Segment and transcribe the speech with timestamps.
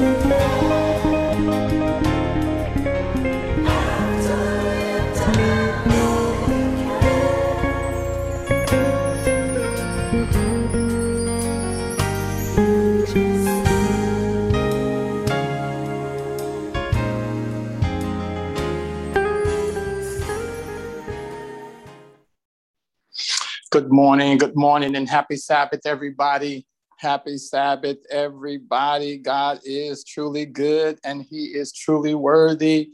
[0.00, 0.16] Good
[23.92, 26.64] morning, good morning, and happy Sabbath, everybody.
[27.00, 29.16] Happy Sabbath, everybody.
[29.16, 32.90] God is truly good and He is truly worthy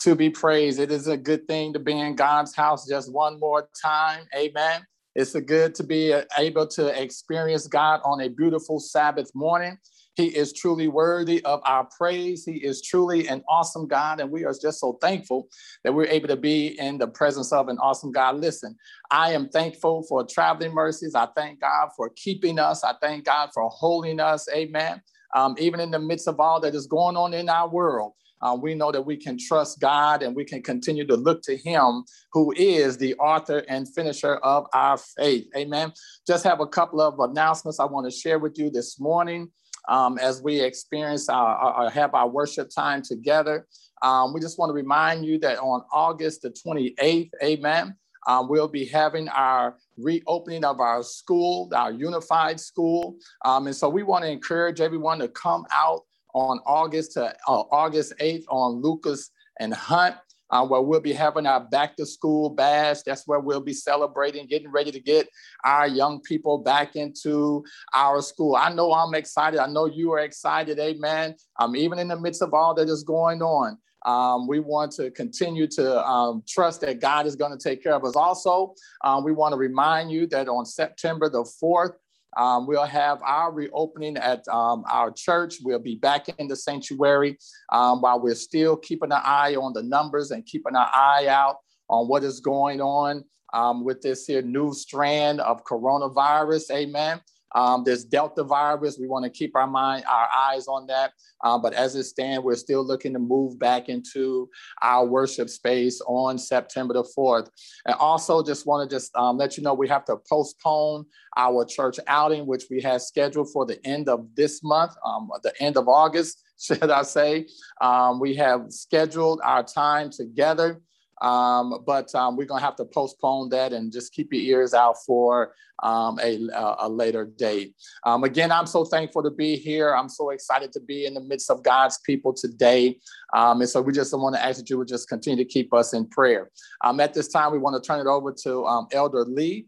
[0.00, 0.78] to be praised.
[0.78, 4.24] It is a good thing to be in God's house just one more time.
[4.36, 4.82] Amen.
[5.14, 9.78] It's a good to be uh, able to experience God on a beautiful Sabbath morning.
[10.16, 12.44] He is truly worthy of our praise.
[12.44, 14.18] He is truly an awesome God.
[14.18, 15.48] And we are just so thankful
[15.84, 18.36] that we're able to be in the presence of an awesome God.
[18.36, 18.76] Listen,
[19.10, 21.14] I am thankful for traveling mercies.
[21.14, 22.82] I thank God for keeping us.
[22.82, 24.48] I thank God for holding us.
[24.54, 25.02] Amen.
[25.34, 28.12] Um, even in the midst of all that is going on in our world.
[28.42, 31.56] Uh, we know that we can trust God and we can continue to look to
[31.56, 35.46] Him, who is the author and finisher of our faith.
[35.56, 35.92] Amen.
[36.26, 39.50] Just have a couple of announcements I want to share with you this morning
[39.88, 43.66] um, as we experience our, have our worship time together.
[44.02, 47.96] Um, we just want to remind you that on August the 28th, amen,
[48.26, 53.16] um, we'll be having our reopening of our school, our unified school.
[53.44, 56.02] Um, and so we want to encourage everyone to come out
[56.34, 60.16] on August to uh, August 8th on Lucas and Hunt
[60.50, 63.02] uh, where we'll be having our back to school bash.
[63.02, 65.28] That's where we'll be celebrating, getting ready to get
[65.64, 67.64] our young people back into
[67.94, 68.56] our school.
[68.56, 69.60] I know I'm excited.
[69.60, 70.78] I know you are excited.
[70.78, 71.34] Amen.
[71.58, 73.78] Um, even in the midst of all that is going on.
[74.04, 77.94] Um, we want to continue to um, trust that God is going to take care
[77.94, 78.14] of us.
[78.14, 81.94] Also, um, we want to remind you that on September the 4th,
[82.36, 85.56] um, we'll have our reopening at um, our church.
[85.62, 87.38] We'll be back in the sanctuary
[87.72, 91.56] um, while we're still keeping an eye on the numbers and keeping an eye out
[91.88, 93.24] on what is going on
[93.54, 96.70] um, with this here new strand of coronavirus.
[96.72, 97.20] Amen.
[97.56, 98.98] Um, there's Delta virus.
[99.00, 101.12] We want to keep our mind, our eyes on that.
[101.42, 104.48] Uh, but as it stands, we're still looking to move back into
[104.82, 107.48] our worship space on September the 4th.
[107.86, 111.06] And also just want to just um, let you know we have to postpone
[111.38, 115.52] our church outing, which we had scheduled for the end of this month, um, the
[115.60, 117.46] end of August, should I say.
[117.80, 120.82] Um, we have scheduled our time together
[121.22, 124.74] um, but um, we're going to have to postpone that and just keep your ears
[124.74, 126.48] out for um, a,
[126.80, 127.74] a, later date.
[128.04, 129.94] Um, again, I'm so thankful to be here.
[129.94, 132.98] I'm so excited to be in the midst of God's people today.
[133.34, 135.74] Um, and so we just want to ask that you would just continue to keep
[135.74, 136.50] us in prayer.
[136.84, 139.66] Um, at this time, we want to turn it over to Elder Lee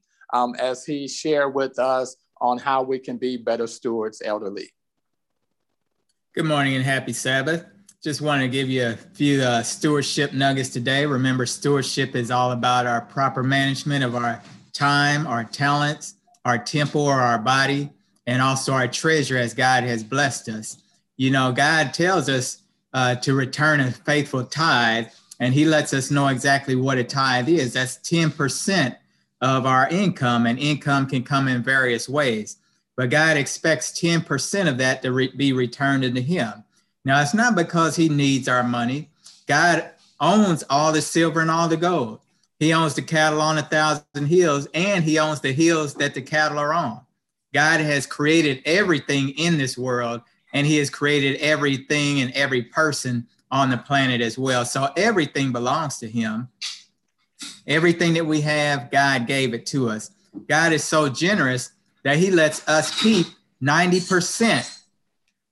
[0.58, 4.70] as he shared with us on how we can be better stewards, Elder Lee.
[6.34, 7.64] Good morning and happy Sabbath.
[8.00, 11.04] Just want to give you a few uh, stewardship nuggets today.
[11.04, 14.40] Remember, stewardship is all about our proper management of our
[14.72, 16.14] time, our talents,
[16.44, 17.90] our temple or our body,
[18.28, 20.80] and also our treasure as God has blessed us.
[21.16, 22.62] You know, God tells us
[22.94, 25.08] uh, to return a faithful tithe,
[25.40, 27.72] and He lets us know exactly what a tithe is.
[27.72, 28.96] That's 10%
[29.40, 32.58] of our income, and income can come in various ways.
[32.96, 36.62] But God expects 10% of that to re- be returned into Him.
[37.08, 39.08] Now, it's not because he needs our money.
[39.46, 42.20] God owns all the silver and all the gold.
[42.58, 46.20] He owns the cattle on a thousand hills, and he owns the hills that the
[46.20, 47.00] cattle are on.
[47.54, 50.20] God has created everything in this world,
[50.52, 54.66] and he has created everything and every person on the planet as well.
[54.66, 56.48] So everything belongs to him.
[57.66, 60.10] Everything that we have, God gave it to us.
[60.46, 61.72] God is so generous
[62.02, 63.28] that he lets us keep
[63.62, 64.77] 90%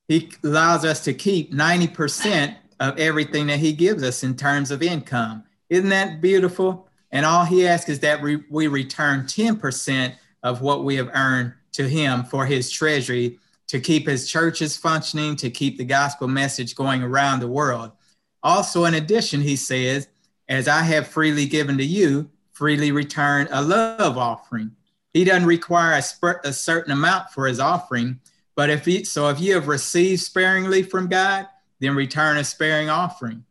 [0.08, 4.82] he allows us to keep 90% of everything that he gives us in terms of
[4.82, 5.44] income.
[5.68, 6.88] Isn't that beautiful?
[7.10, 11.88] And all he asks is that we, return 10% of what we have earned to
[11.88, 13.38] him for his treasury
[13.68, 17.92] to keep his churches functioning, to keep the gospel message going around the world.
[18.42, 20.08] Also, in addition, he says,
[20.48, 24.70] As I have freely given to you, freely return a love offering.
[25.12, 26.00] He doesn't require
[26.44, 28.20] a certain amount for his offering,
[28.56, 31.46] but if you, so if you have received sparingly from God,
[31.78, 33.44] then return a sparing offering.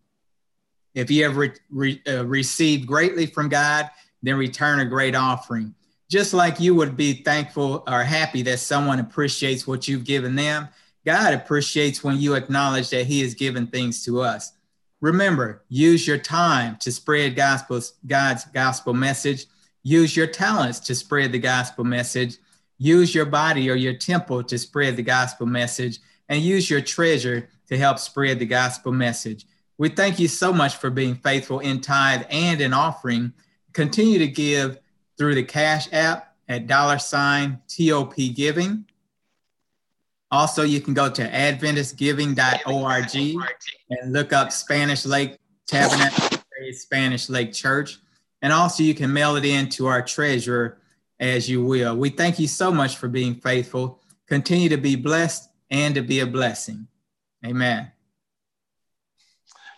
[0.96, 3.90] If you have re, re, uh, received greatly from God,
[4.24, 5.75] then return a great offering.
[6.10, 10.68] Just like you would be thankful or happy that someone appreciates what you've given them,
[11.06, 14.54] God appreciates when you acknowledge that He has given things to us.
[15.02, 19.45] Remember, use your time to spread gospels, God's gospel message.
[19.83, 22.38] Use your talents to spread the gospel message
[22.77, 27.49] Use your body or your temple to spread the gospel message, and use your treasure
[27.67, 29.45] to help spread the gospel message.
[29.77, 33.33] We thank you so much for being faithful in tithe and in offering.
[33.73, 34.79] Continue to give
[35.17, 38.85] through the Cash App at dollar sign TOP Giving.
[40.31, 43.15] Also, you can go to AdventistGiving.org
[43.89, 46.39] and look up Spanish Lake Tabernacle
[46.71, 47.99] Spanish Lake Church.
[48.41, 50.77] And also, you can mail it in to our treasurer
[51.19, 51.95] as you will.
[51.95, 54.02] We thank you so much for being faithful.
[54.28, 56.88] Continue to be blessed and to be a blessing.
[57.45, 57.92] Amen.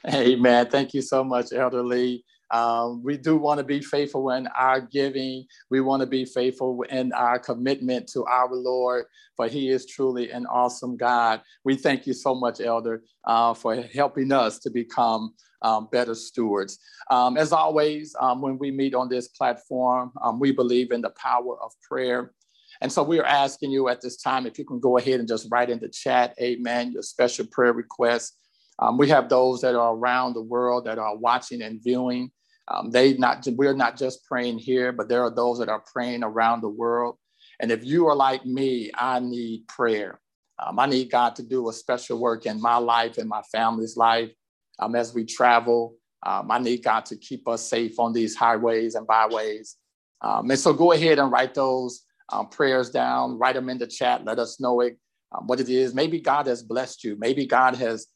[0.07, 0.69] Amen.
[0.69, 2.23] Thank you so much, Elder Lee.
[2.51, 5.45] Um, we do want to be faithful in our giving.
[5.69, 10.31] We want to be faithful in our commitment to our Lord, for He is truly
[10.31, 11.41] an awesome God.
[11.63, 16.79] We thank you so much, Elder, uh, for helping us to become um, better stewards.
[17.09, 21.11] Um, as always, um, when we meet on this platform, um, we believe in the
[21.11, 22.33] power of prayer.
[22.81, 25.47] And so we're asking you at this time if you can go ahead and just
[25.49, 28.33] write in the chat, amen, your special prayer requests.
[28.79, 32.31] Um, we have those that are around the world that are watching and viewing.
[32.67, 36.23] Um, they not we're not just praying here, but there are those that are praying
[36.23, 37.17] around the world.
[37.59, 40.19] And if you are like me, I need prayer.
[40.59, 43.95] Um, I need God to do a special work in my life and my family's
[43.95, 44.31] life
[44.79, 45.95] um, as we travel.
[46.25, 49.77] Um, I need God to keep us safe on these highways and byways.
[50.21, 53.87] Um, and so go ahead and write those um, prayers down, write them in the
[53.87, 54.25] chat.
[54.25, 54.97] Let us know it,
[55.45, 55.93] what it is.
[55.93, 57.15] Maybe God has blessed you.
[57.19, 58.07] Maybe God has,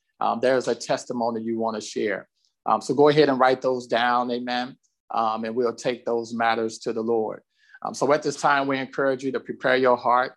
[0.41, 2.27] there's a testimony you want to share.
[2.65, 4.77] Um, so go ahead and write those down, amen.
[5.13, 7.41] Um, and we'll take those matters to the Lord.
[7.83, 10.33] Um, so at this time, we encourage you to prepare your heart.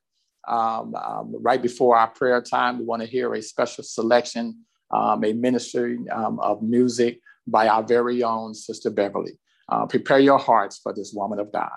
[0.47, 5.25] Um, um, right before our prayer time, we want to hear a special selection, um,
[5.25, 9.39] a ministry of music by our very own Sister Beverly.
[9.69, 11.71] Uh, prepare your hearts for this woman of God.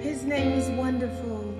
[0.00, 1.51] His name is wonderful.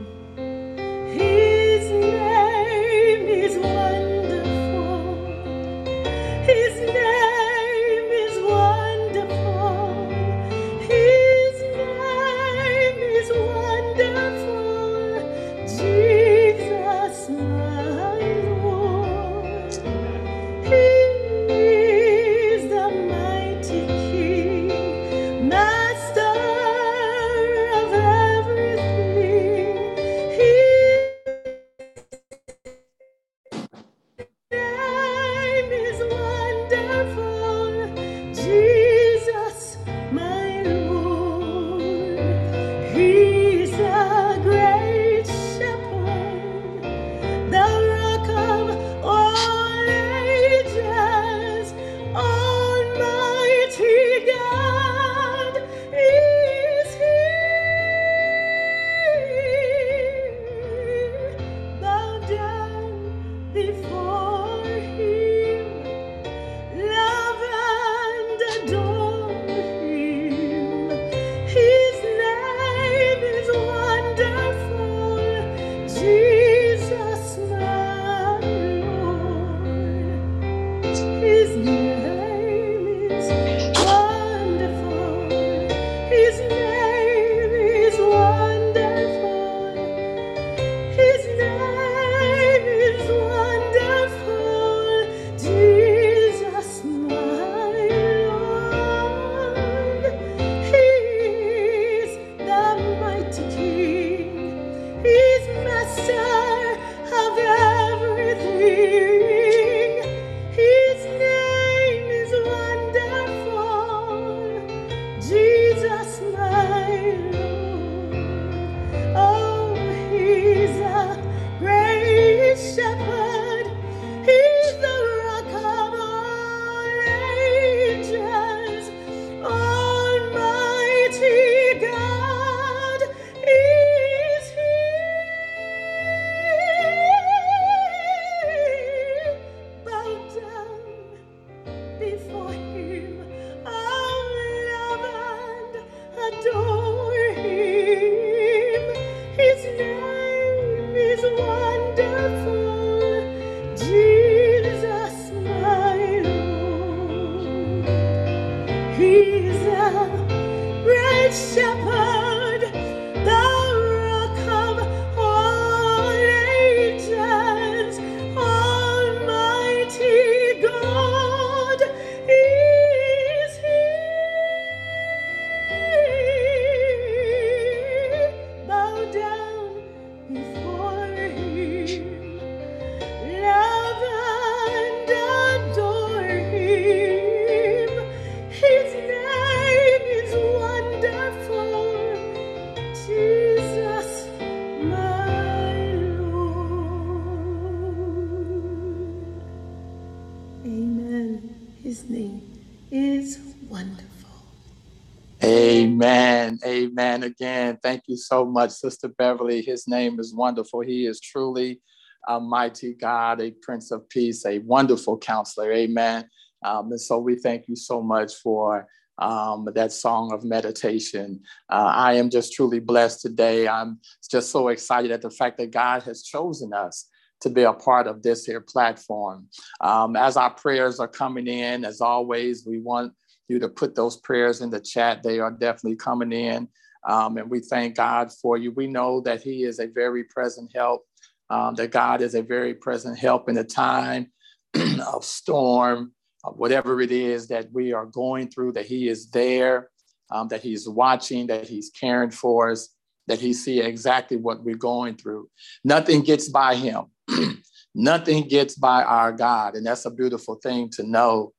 [208.27, 209.63] So much, Sister Beverly.
[209.63, 210.81] His name is wonderful.
[210.81, 211.81] He is truly
[212.29, 215.73] a mighty God, a Prince of Peace, a wonderful counselor.
[215.73, 216.29] Amen.
[216.65, 218.87] Um, and so we thank you so much for
[219.19, 221.41] um, that song of meditation.
[221.69, 223.69] Uh, I am just truly blessed today.
[223.69, 223.99] I'm
[224.31, 227.09] just so excited at the fact that God has chosen us
[227.41, 229.49] to be a part of this here platform.
[229.81, 233.13] Um, as our prayers are coming in, as always, we want
[233.49, 235.23] you to put those prayers in the chat.
[235.23, 236.69] They are definitely coming in.
[237.05, 238.71] Um, and we thank God for you.
[238.73, 241.03] We know that He is a very present help,
[241.51, 244.31] um, that God is a very present help in a time
[245.07, 246.13] of storm,
[246.45, 249.91] of whatever it is that we are going through, that He is there,
[250.31, 252.89] um, that He's watching, that He's caring for us,
[253.27, 255.49] that He see exactly what we're going through.
[255.85, 257.05] Nothing gets by Him.
[257.95, 259.75] Nothing gets by our God.
[259.75, 261.53] And that's a beautiful thing to know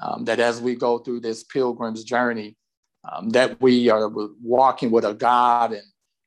[0.00, 2.56] um, that as we go through this pilgrim's journey,
[3.10, 4.10] um, that we are
[4.42, 5.82] walking with a God and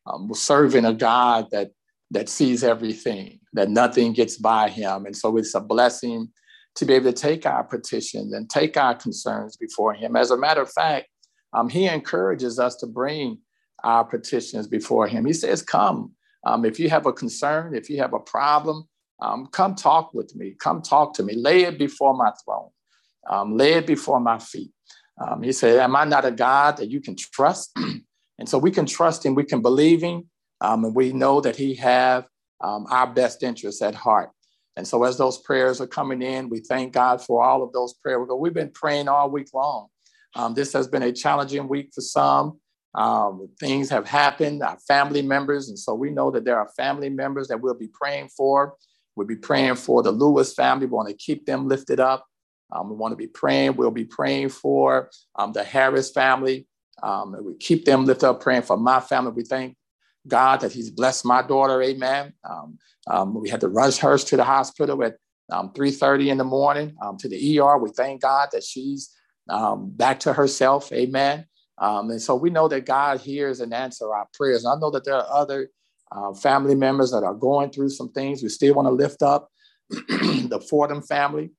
[0.05, 1.71] um, serving a God that
[2.11, 5.05] that sees everything, that nothing gets by him.
[5.07, 6.29] And so it's a blessing
[6.75, 10.15] to be able to take our petitions and take our concerns before him.
[10.15, 11.07] As a matter of fact,
[11.53, 13.39] um, he encourages us to bring
[13.83, 15.25] our petitions before him.
[15.25, 16.11] He says, Come.
[16.45, 18.87] Um, if you have a concern, if you have a problem,
[19.21, 20.55] um, come talk with me.
[20.59, 21.35] Come talk to me.
[21.35, 22.69] Lay it before my throne
[23.29, 24.71] um, lay it before my feet.
[25.19, 27.77] Um, he said, Am I not a God that you can trust?
[28.39, 30.29] and so we can trust him, we can believe him,
[30.61, 32.27] um, and we know that he have
[32.61, 34.29] um, our best interests at heart.
[34.75, 37.93] And so as those prayers are coming in, we thank God for all of those
[37.93, 38.27] prayers.
[38.35, 39.87] We've been praying all week long.
[40.35, 42.59] Um, this has been a challenging week for some.
[42.95, 47.09] Um, things have happened, our family members, and so we know that there are family
[47.09, 48.75] members that we'll be praying for.
[49.15, 50.85] We'll be praying for the Lewis family.
[50.85, 52.25] We want to keep them lifted up.
[52.73, 53.75] Um, we want to be praying.
[53.75, 56.67] We'll be praying for um, the Harris family.
[57.01, 59.31] Um, we keep them lifted up, praying for my family.
[59.31, 59.75] We thank
[60.27, 61.81] God that He's blessed my daughter.
[61.81, 62.33] Amen.
[62.49, 62.77] Um,
[63.07, 65.17] um, we had to rush her to the hospital at
[65.51, 67.77] 3:30 um, in the morning to the ER.
[67.77, 69.15] We thank God that she's
[69.47, 70.91] back to herself.
[70.91, 71.45] Amen.
[71.79, 74.63] and so we know that God hears and answers our prayers.
[74.63, 75.69] And I know that there are other
[76.13, 78.43] uh, family members that are going through some things.
[78.43, 79.49] We still want to lift up
[79.89, 81.51] the Fordham family.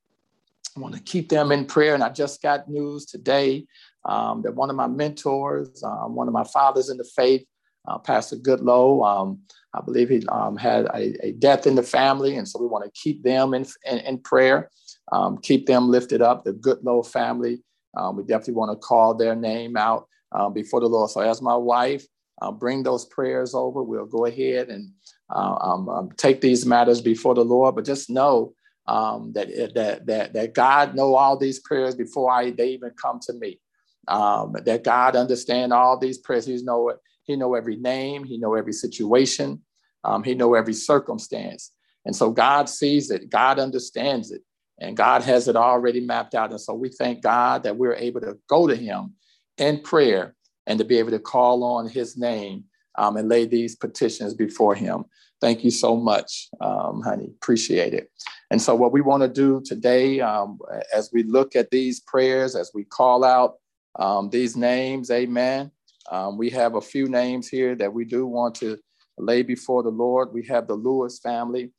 [0.76, 1.94] I want to keep them in prayer.
[1.94, 3.66] And I just got news today
[4.04, 7.44] um, that one of my mentors, um, one of my fathers in the faith,
[7.86, 9.40] uh, Pastor Goodlow, um,
[9.74, 12.36] I believe he um, had a, a, death in the family.
[12.36, 14.70] And so we want to keep them in, in, in prayer,
[15.12, 17.62] um, keep them lifted up, the Goodlow family.
[17.96, 20.08] Um, we definitely want to call their name out
[20.52, 21.10] before the Lord.
[21.10, 22.04] So as my wife,
[22.42, 23.82] uh, bring those prayers over.
[23.82, 24.90] We'll go ahead and
[25.30, 27.76] uh, take these matters before the Lord.
[27.76, 28.54] But just know
[28.86, 33.20] um, that, that, that, that God know all these prayers before I, they even come
[33.20, 33.60] to me.
[34.06, 36.46] Um, that God understand all these prayers.
[36.46, 36.98] He know it.
[37.24, 38.24] He know every name.
[38.24, 39.62] He know every situation.
[40.04, 41.72] Um, he know every circumstance.
[42.04, 43.30] And so God sees it.
[43.30, 44.42] God understands it.
[44.78, 46.50] And God has it already mapped out.
[46.50, 49.14] And so we thank God that we're able to go to him
[49.56, 50.34] in prayer
[50.66, 52.64] and to be able to call on his name
[52.96, 55.04] um, and lay these petitions before him.
[55.44, 57.26] Thank you so much, um, honey.
[57.26, 58.10] Appreciate it.
[58.50, 60.58] And so, what we want to do today, um,
[60.90, 63.56] as we look at these prayers, as we call out
[63.98, 65.70] um, these names, amen.
[66.10, 68.78] Um, we have a few names here that we do want to
[69.18, 70.32] lay before the Lord.
[70.32, 71.72] We have the Lewis family.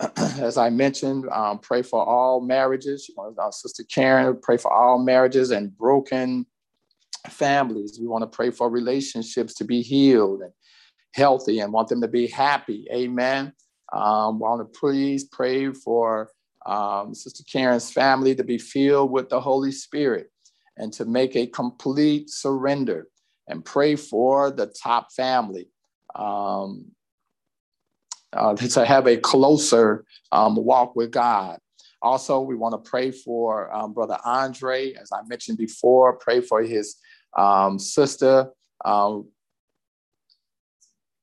[0.16, 3.08] As I mentioned, um, pray for all marriages.
[3.16, 6.46] Our sister Karen, pray for all marriages and broken
[7.28, 7.98] families.
[8.00, 10.50] We want to pray for relationships to be healed and
[11.16, 12.86] healthy and want them to be happy.
[12.92, 13.52] Amen.
[13.92, 16.30] Um, want to please pray for
[16.66, 20.30] um, Sister Karen's family to be filled with the Holy Spirit
[20.76, 23.08] and to make a complete surrender
[23.48, 25.68] and pray for the top family
[26.14, 26.86] um,
[28.32, 31.58] uh, to have a closer um, walk with God.
[32.02, 36.62] Also, we want to pray for um, Brother Andre, as I mentioned before, pray for
[36.62, 36.96] his
[37.36, 38.50] um, sister,
[38.84, 39.28] um,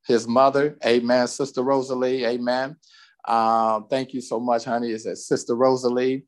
[0.06, 2.76] his mother, amen, Sister Rosalie, amen.
[3.28, 4.92] Um, thank you so much, honey.
[4.92, 6.26] Is that Sister Rosalie?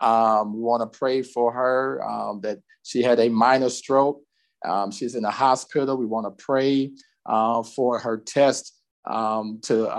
[0.00, 4.22] Um, we want to pray for her um, that she had a minor stroke.
[4.64, 5.96] Um, she's in the hospital.
[5.96, 6.92] We want to pray
[7.26, 9.90] uh, for her test um, to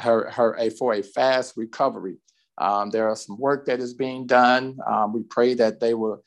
[0.00, 2.16] her, her a, for a fast recovery.
[2.90, 4.78] There are some work that is being done.
[5.12, 6.24] We pray that they will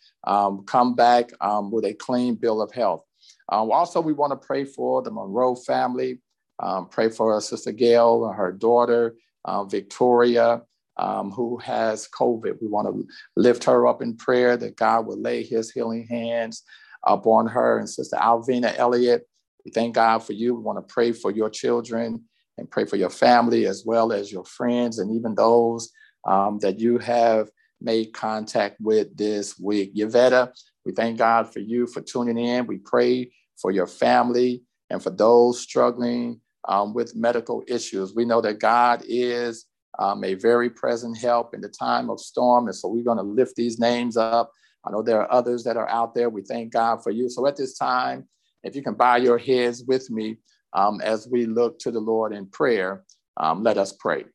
[0.67, 1.31] come back
[1.71, 3.03] with a clean bill of health.
[3.49, 6.21] Also, we want to pray for the Monroe family.
[6.61, 10.61] Um, pray for our sister Gail, and her daughter, uh, Victoria,
[10.97, 12.61] um, who has COVID.
[12.61, 16.63] We want to lift her up in prayer that God will lay his healing hands
[17.03, 17.79] upon her.
[17.79, 19.27] And Sister Alvina Elliott,
[19.65, 20.53] we thank God for you.
[20.53, 22.23] We want to pray for your children
[22.57, 25.91] and pray for your family as well as your friends and even those
[26.27, 27.49] um, that you have
[27.81, 29.95] made contact with this week.
[29.95, 30.51] Yvetta,
[30.85, 32.67] we thank God for you for tuning in.
[32.67, 38.13] We pray for your family and for those struggling um, with medical issues.
[38.15, 39.65] We know that God is
[39.99, 42.67] um, a very present help in the time of storm.
[42.67, 44.51] And so we're going to lift these names up.
[44.85, 46.29] I know there are others that are out there.
[46.29, 47.29] We thank God for you.
[47.29, 48.27] So at this time,
[48.63, 50.37] if you can bow your heads with me
[50.73, 53.03] um, as we look to the Lord in prayer,
[53.37, 54.25] um, let us pray.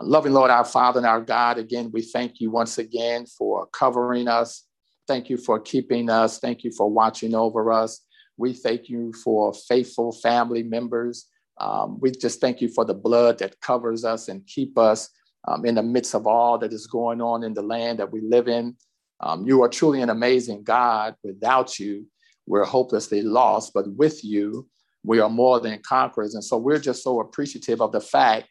[0.00, 4.26] Loving Lord, our Father and our God, again, we thank you once again for covering
[4.26, 4.64] us.
[5.06, 6.40] Thank you for keeping us.
[6.40, 8.00] Thank you for watching over us.
[8.36, 11.28] We thank you for faithful family members.
[11.60, 15.08] Um, we just thank you for the blood that covers us and keep us
[15.46, 18.20] um, in the midst of all that is going on in the land that we
[18.20, 18.76] live in.
[19.20, 21.14] Um, you are truly an amazing God.
[21.22, 22.06] Without you,
[22.46, 24.68] we're hopelessly lost, but with you,
[25.04, 26.34] we are more than conquerors.
[26.34, 28.48] And so we're just so appreciative of the fact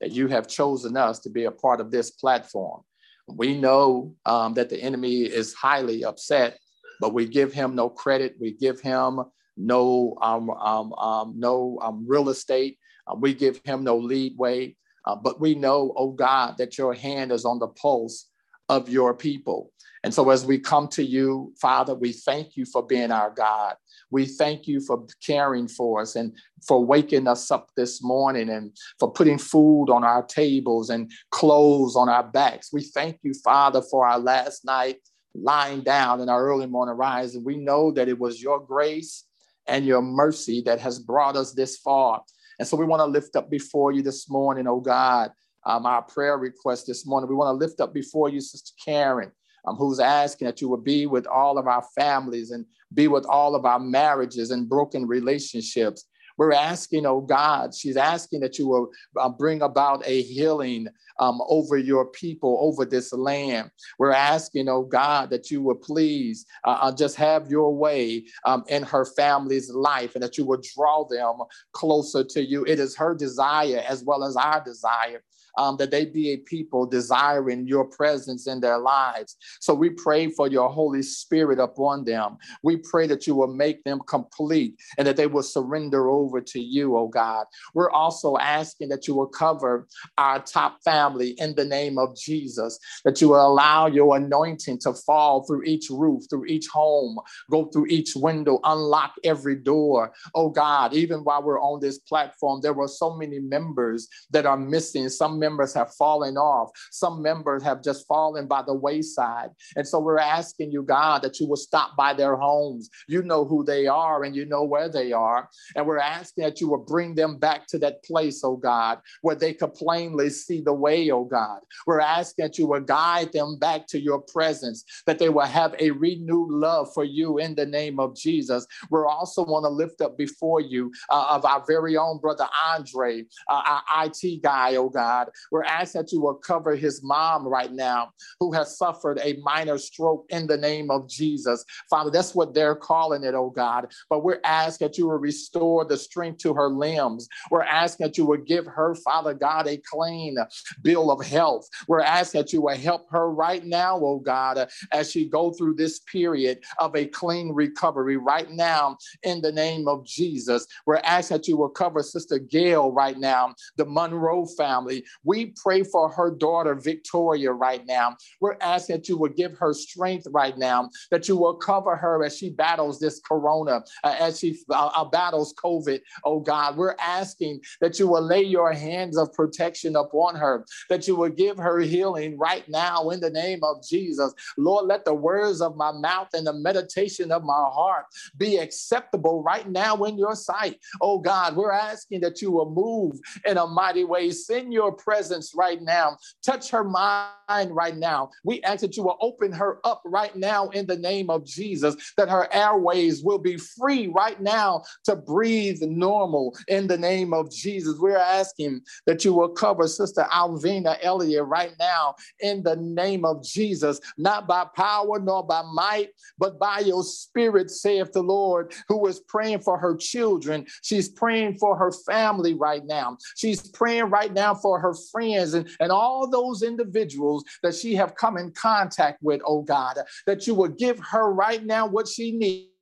[0.00, 2.82] that you have chosen us to be a part of this platform.
[3.26, 6.58] We know um, that the enemy is highly upset,
[7.00, 8.36] but we give him no credit.
[8.40, 9.20] We give him
[9.56, 12.78] no um, um, um no um, real estate.
[13.06, 14.76] Uh, we give him no leadway.
[15.06, 18.30] Uh, but we know, oh God, that your hand is on the pulse
[18.68, 19.70] of your people.
[20.02, 23.76] And so as we come to you, Father, we thank you for being our God.
[24.10, 28.70] We thank you for caring for us and for waking us up this morning and
[28.98, 32.70] for putting food on our tables and clothes on our backs.
[32.70, 34.98] We thank you, Father, for our last night
[35.34, 37.34] lying down in our early morning rise.
[37.34, 39.24] And we know that it was your grace
[39.66, 42.22] and your mercy that has brought us this far.
[42.58, 45.32] And so we want to lift up before you this morning, oh God,
[45.66, 47.28] um, our prayer request this morning.
[47.28, 49.32] We want to lift up before you, Sister Karen
[49.66, 53.26] um, who's asking that you would be with all of our families and be with
[53.26, 56.04] all of our marriages and broken relationships.
[56.36, 60.88] We're asking, oh God, she's asking that you will uh, bring about a healing
[61.20, 63.70] um, over your people, over this land.
[63.98, 68.64] We're asking, oh God, that you will please uh, uh just have your way um,
[68.68, 72.64] in her family's life and that you will draw them closer to you.
[72.64, 75.22] It is her desire as well as our desire
[75.58, 79.36] um, that they be a people desiring your presence in their lives.
[79.60, 82.36] So we pray for your Holy Spirit upon them.
[82.62, 86.60] We pray that you will make them complete and that they will surrender over to
[86.60, 87.46] you, oh God.
[87.74, 89.86] We're also asking that you will cover
[90.18, 94.92] our top family in the name of Jesus, that you will allow your anointing to
[94.92, 97.18] fall through each roof, through each home,
[97.50, 100.12] go through each window, unlock every door.
[100.34, 104.56] Oh God, even while we're on this platform, there were so many members that are
[104.56, 105.08] missing.
[105.08, 106.70] Some members have fallen off.
[106.90, 109.50] Some members have just fallen by the wayside.
[109.76, 112.88] And so we're asking you, God, that you will stop by their homes.
[113.08, 115.48] You know who they are and you know where they are.
[115.76, 119.36] And we're asking that you will bring them back to that place, oh God, where
[119.36, 121.60] they could plainly see the way, oh God.
[121.86, 125.74] We're asking that you will guide them back to your presence, that they will have
[125.78, 128.66] a renewed love for you in the name of Jesus.
[128.90, 133.24] We're also want to lift up before you uh, of our very own brother Andre,
[133.50, 135.28] uh, our IT guy, oh God.
[135.50, 139.78] We're asking that you will cover his mom right now, who has suffered a minor
[139.78, 141.64] stroke in the name of Jesus.
[141.90, 143.92] Father, that's what they're calling it, oh God.
[144.10, 147.28] But we're asking that you will restore the strength to her limbs.
[147.50, 150.36] We're asking that you will give her, Father God, a clean
[150.82, 151.68] bill of health.
[151.88, 155.74] We're asking that you will help her right now, oh God, as she go through
[155.74, 160.66] this period of a clean recovery right now in the name of Jesus.
[160.86, 165.04] We're asking that you will cover Sister Gail right now, the Monroe family.
[165.24, 168.16] We pray for her daughter, Victoria, right now.
[168.40, 172.24] We're asking that you will give her strength right now, that you will cover her
[172.24, 176.76] as she battles this corona, uh, as she uh, uh, battles COVID, oh God.
[176.76, 181.30] We're asking that you will lay your hands of protection upon her, that you will
[181.30, 184.32] give her healing right now in the name of Jesus.
[184.58, 188.04] Lord, let the words of my mouth and the meditation of my heart
[188.36, 190.78] be acceptable right now in your sight.
[191.00, 194.30] Oh God, we're asking that you will move in a mighty way.
[194.30, 196.16] Send your presence presence right now.
[196.44, 198.30] Touch her mind right now.
[198.42, 201.94] We ask that you will open her up right now in the name of Jesus,
[202.16, 207.48] that her airways will be free right now to breathe normal in the name of
[207.52, 207.96] Jesus.
[208.00, 213.44] We're asking that you will cover Sister Alvina Elliott right now in the name of
[213.44, 219.06] Jesus, not by power nor by might, but by your spirit, saith the Lord, who
[219.06, 220.66] is praying for her children.
[220.82, 223.16] She's praying for her family right now.
[223.36, 228.14] She's praying right now for her friends and, and all those individuals that she have
[228.14, 232.32] come in contact with, oh God, that you will give her right now what she
[232.32, 232.73] needs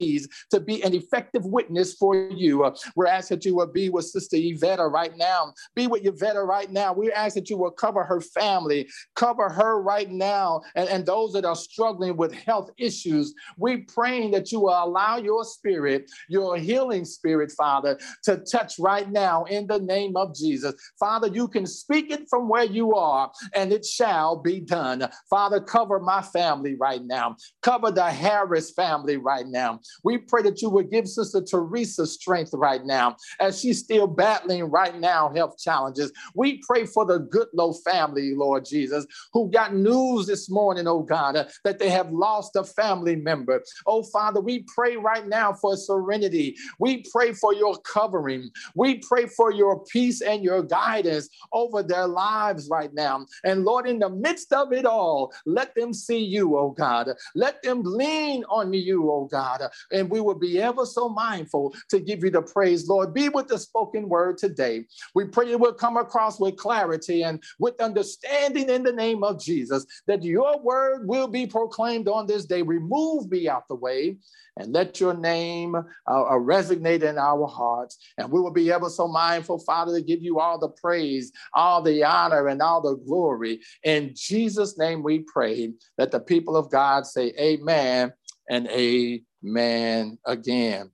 [0.51, 2.65] to be an effective witness for you.
[2.65, 5.53] Uh, we're asking that you will be with Sister Yvette right now.
[5.75, 6.93] Be with Yvette right now.
[6.93, 11.33] We ask that you will cover her family, cover her right now, and, and those
[11.33, 13.35] that are struggling with health issues.
[13.57, 19.11] We praying that you will allow your spirit, your healing spirit, Father, to touch right
[19.11, 20.75] now in the name of Jesus.
[20.99, 25.09] Father, you can speak it from where you are, and it shall be done.
[25.29, 27.37] Father, cover my family right now.
[27.63, 29.81] Cover the Harris family right now.
[30.03, 34.65] We pray that you would give Sister Teresa strength right now as she's still battling
[34.65, 36.13] right now health challenges.
[36.35, 41.37] We pray for the Goodlow family, Lord Jesus, who got news this morning, oh God,
[41.37, 43.63] uh, that they have lost a family member.
[43.87, 46.57] Oh Father, we pray right now for serenity.
[46.79, 48.51] We pray for your covering.
[48.75, 53.27] We pray for your peace and your guidance over their lives right now.
[53.45, 57.11] And Lord, in the midst of it all, let them see you, oh God.
[57.35, 62.01] Let them lean on you, oh God and we will be ever so mindful to
[62.01, 63.15] give you the praise, Lord.
[63.15, 64.85] Be with the spoken word today.
[65.15, 69.41] We pray it will come across with clarity and with understanding in the name of
[69.41, 72.63] Jesus, that your word will be proclaimed on this day.
[72.63, 74.17] Remove me out the way
[74.59, 77.99] and let your name uh, uh, resonate in our hearts.
[78.19, 81.83] And we will be ever so mindful, Father, to give you all the praise, all
[81.83, 83.61] the honor, and all the glory.
[83.85, 88.13] In Jesus' name we pray that the people of God say, Amen
[88.49, 90.91] and Amen man again.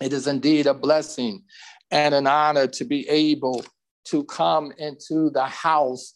[0.00, 1.42] It is indeed a blessing
[1.90, 3.64] and an honor to be able
[4.06, 6.14] to come into the house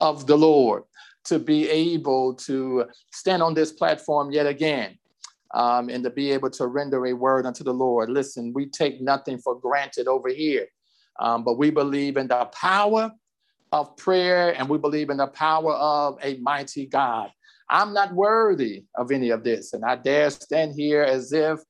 [0.00, 0.84] of the Lord,
[1.24, 4.96] to be able to stand on this platform yet again.
[5.52, 8.08] Um, and to be able to render a word unto the Lord.
[8.08, 10.68] Listen, we take nothing for granted over here,
[11.18, 13.10] um, but we believe in the power
[13.72, 17.30] of prayer and we believe in the power of a mighty God.
[17.70, 19.72] I'm not worthy of any of this.
[19.72, 21.60] And I dare stand here as if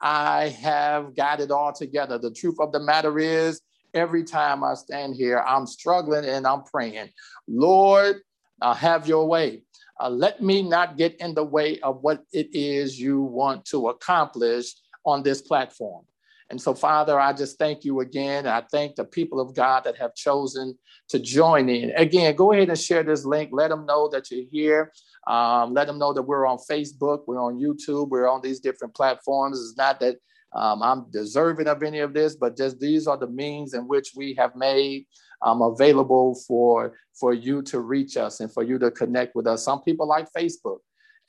[0.00, 2.18] I have got it all together.
[2.18, 3.60] The truth of the matter is,
[3.92, 7.10] every time I stand here, I'm struggling and I'm praying,
[7.46, 8.16] Lord,
[8.62, 9.64] uh, have your way.
[10.00, 13.88] Uh, let me not get in the way of what it is you want to
[13.88, 14.72] accomplish
[15.04, 16.04] on this platform.
[16.50, 18.46] And so, Father, I just thank you again.
[18.46, 20.76] I thank the people of God that have chosen
[21.08, 21.92] to join in.
[21.92, 23.50] Again, go ahead and share this link.
[23.52, 24.92] Let them know that you're here.
[25.26, 28.94] Um, let them know that we're on Facebook, we're on YouTube, we're on these different
[28.94, 29.60] platforms.
[29.60, 30.16] It's not that
[30.54, 34.12] um, I'm deserving of any of this, but just these are the means in which
[34.16, 35.06] we have made
[35.42, 39.64] um, available for for you to reach us and for you to connect with us.
[39.64, 40.78] Some people like Facebook.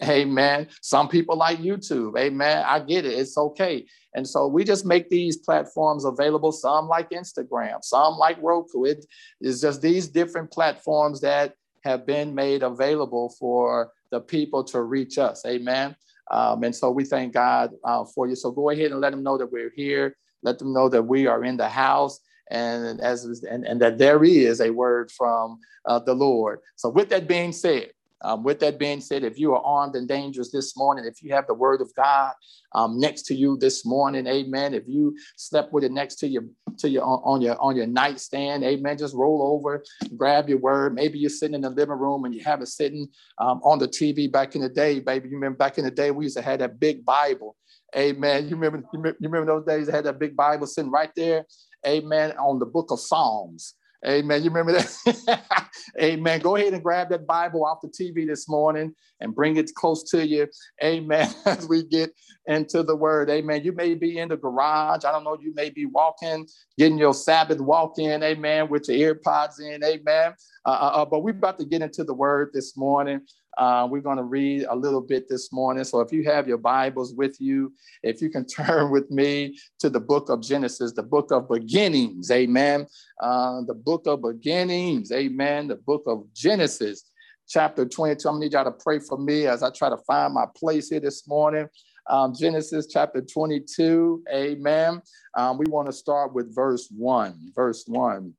[0.03, 0.67] Amen.
[0.81, 2.17] Some people like YouTube.
[2.17, 2.63] Amen.
[2.67, 3.13] I get it.
[3.13, 3.85] It's okay.
[4.15, 6.51] And so we just make these platforms available.
[6.51, 8.85] Some like Instagram, some like Roku.
[8.85, 9.05] It
[9.41, 15.17] is just these different platforms that have been made available for the people to reach
[15.17, 15.45] us.
[15.45, 15.95] Amen.
[16.31, 18.35] Um, and so we thank God uh, for you.
[18.35, 20.15] So go ahead and let them know that we're here.
[20.43, 24.23] Let them know that we are in the house and as and, and that there
[24.23, 26.59] is a word from uh, the Lord.
[26.75, 27.91] So with that being said,
[28.23, 31.33] um, with that being said, if you are armed and dangerous this morning, if you
[31.33, 32.33] have the word of God
[32.73, 34.73] um, next to you this morning, amen.
[34.73, 37.87] If you slept with it next to you to your on, on your on your
[37.87, 38.97] nightstand, amen.
[38.97, 39.83] Just roll over,
[40.15, 40.93] grab your word.
[40.93, 43.07] Maybe you're sitting in the living room and you have it sitting
[43.37, 45.29] um, on the TV back in the day, baby.
[45.29, 47.55] You remember back in the day we used to have that big Bible.
[47.95, 48.47] Amen.
[48.47, 49.89] You remember, you remember those days?
[49.89, 51.45] I had that big Bible sitting right there.
[51.85, 52.31] Amen.
[52.37, 53.75] On the book of Psalms.
[54.07, 54.43] Amen.
[54.43, 55.69] You remember that?
[56.01, 56.39] Amen.
[56.39, 60.03] Go ahead and grab that Bible off the TV this morning and bring it close
[60.11, 60.47] to you.
[60.83, 61.29] Amen.
[61.45, 62.11] As we get
[62.47, 63.29] into the word.
[63.29, 63.63] Amen.
[63.63, 65.05] You may be in the garage.
[65.05, 65.37] I don't know.
[65.39, 68.23] You may be walking, getting your Sabbath walk in.
[68.23, 68.69] Amen.
[68.69, 69.83] With your ear pods in.
[69.83, 70.33] Amen.
[70.65, 73.21] Uh, uh, uh, but we're about to get into the word this morning.
[73.57, 75.83] Uh, we're going to read a little bit this morning.
[75.83, 79.89] So if you have your Bibles with you, if you can turn with me to
[79.89, 82.87] the book of Genesis, the book of beginnings, amen.
[83.21, 85.67] Uh, the book of beginnings, amen.
[85.67, 87.03] The book of Genesis,
[87.47, 88.27] chapter 22.
[88.27, 90.45] I'm going to need y'all to pray for me as I try to find my
[90.55, 91.67] place here this morning.
[92.09, 95.01] Um, Genesis chapter 22, amen.
[95.37, 97.51] Um, we want to start with verse 1.
[97.55, 98.33] Verse 1.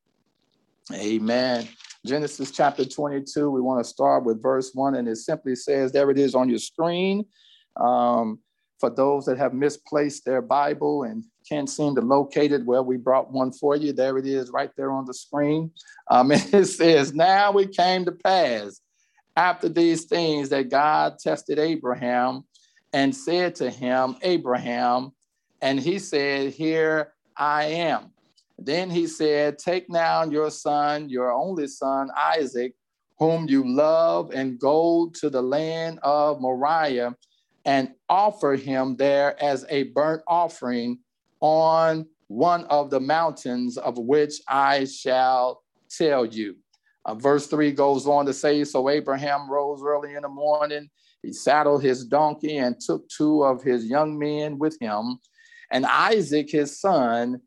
[0.92, 1.68] Amen.
[2.04, 3.50] Genesis chapter 22.
[3.50, 6.48] We want to start with verse 1, and it simply says, There it is on
[6.48, 7.24] your screen.
[7.76, 8.40] Um,
[8.80, 12.96] for those that have misplaced their Bible and can't seem to locate it, well, we
[12.96, 13.92] brought one for you.
[13.92, 15.70] There it is right there on the screen.
[16.10, 18.80] Um, it says, Now it came to pass
[19.36, 22.44] after these things that God tested Abraham
[22.92, 25.12] and said to him, Abraham,
[25.60, 28.11] and he said, Here I am.
[28.64, 32.74] Then he said, Take now your son, your only son, Isaac,
[33.18, 37.16] whom you love, and go to the land of Moriah
[37.64, 40.98] and offer him there as a burnt offering
[41.40, 46.56] on one of the mountains of which I shall tell you.
[47.04, 50.88] Uh, verse 3 goes on to say So Abraham rose early in the morning.
[51.22, 55.18] He saddled his donkey and took two of his young men with him,
[55.70, 57.40] and Isaac his son,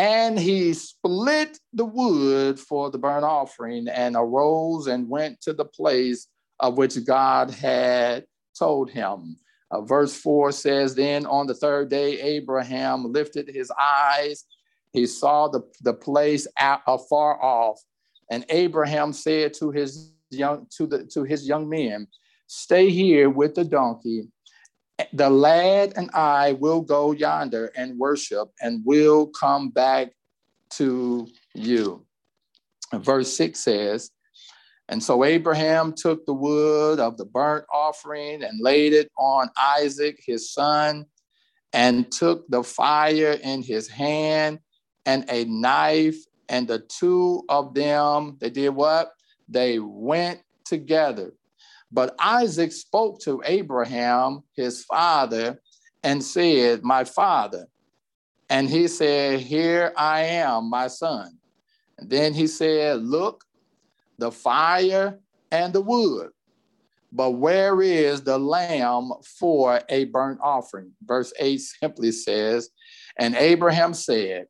[0.00, 5.66] and he split the wood for the burnt offering and arose and went to the
[5.66, 6.26] place
[6.58, 8.24] of which God had
[8.58, 9.36] told him.
[9.70, 14.46] Uh, verse 4 says, Then on the third day, Abraham lifted his eyes.
[14.94, 17.78] He saw the, the place afar off.
[18.30, 22.06] And Abraham said to his young to the to his young men,
[22.46, 24.28] Stay here with the donkey.
[25.12, 30.12] The lad and I will go yonder and worship, and will come back
[30.70, 32.06] to you.
[32.92, 34.10] Verse 6 says,
[34.90, 40.20] and so Abraham took the wood of the burnt offering and laid it on Isaac,
[40.26, 41.06] his son,
[41.72, 44.58] and took the fire in his hand
[45.06, 46.16] and a knife.
[46.48, 49.12] And the two of them, they did what?
[49.48, 51.34] They went together.
[51.92, 55.60] But Isaac spoke to Abraham, his father,
[56.02, 57.66] and said, My father.
[58.48, 61.38] And he said, Here I am, my son.
[61.98, 63.44] And then he said, Look,
[64.18, 65.18] the fire,
[65.50, 66.30] and the wood.
[67.12, 70.92] But where is the lamb for a burnt offering?
[71.02, 72.70] Verse 8 simply says,
[73.18, 74.46] And Abraham said,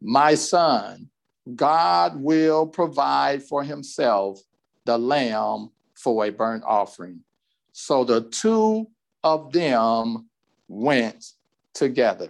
[0.00, 1.10] My son,
[1.54, 4.40] God will provide for himself
[4.84, 5.70] the lamb
[6.06, 7.18] for a burnt offering.
[7.72, 8.86] So the two
[9.24, 10.28] of them
[10.68, 11.32] went
[11.74, 12.28] together.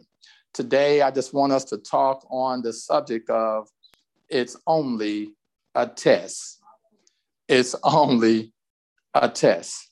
[0.54, 3.68] Today, I just want us to talk on the subject of
[4.30, 5.34] it's only
[5.74, 6.62] a test.
[7.48, 8.54] It's only
[9.12, 9.90] a test.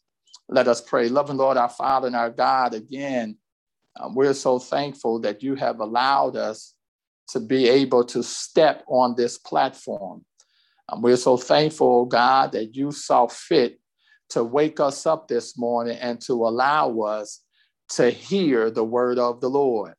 [0.49, 1.11] Let us pray.
[1.11, 3.37] Loving Lord, our Father and our God, again,
[4.01, 6.73] um, we're so thankful that you have allowed us
[7.29, 10.25] to be able to step on this platform.
[10.89, 13.81] Um, we're so thankful, God, that you saw fit
[14.31, 17.41] to wake us up this morning and to allow us
[17.91, 19.95] to hear the word of the Lord.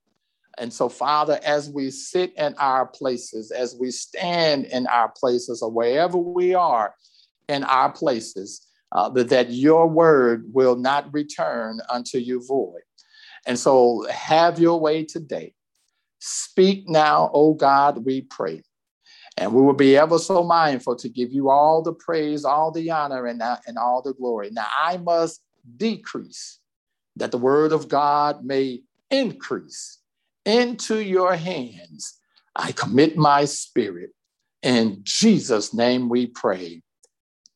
[0.57, 5.61] And so, Father, as we sit in our places, as we stand in our places,
[5.61, 6.93] or wherever we are,
[7.47, 12.81] in our places, uh, that your word will not return unto you void.
[13.45, 15.53] And so have your way today.
[16.19, 18.63] Speak now, O God, we pray.
[19.37, 22.89] And we will be ever so mindful to give you all the praise, all the
[22.91, 24.49] honor, and, uh, and all the glory.
[24.51, 25.41] Now I must
[25.77, 26.59] decrease
[27.17, 29.99] that the word of God may increase.
[30.45, 32.19] Into your hands
[32.55, 34.11] I commit my spirit.
[34.61, 36.81] In Jesus' name we pray.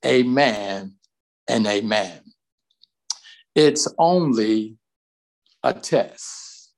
[0.05, 0.95] Amen
[1.47, 2.21] and amen.
[3.55, 4.77] It's only
[5.63, 6.71] a test.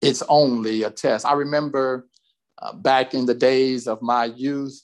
[0.00, 1.24] It's only a test.
[1.24, 2.08] I remember
[2.62, 4.80] uh, back in the days of my youth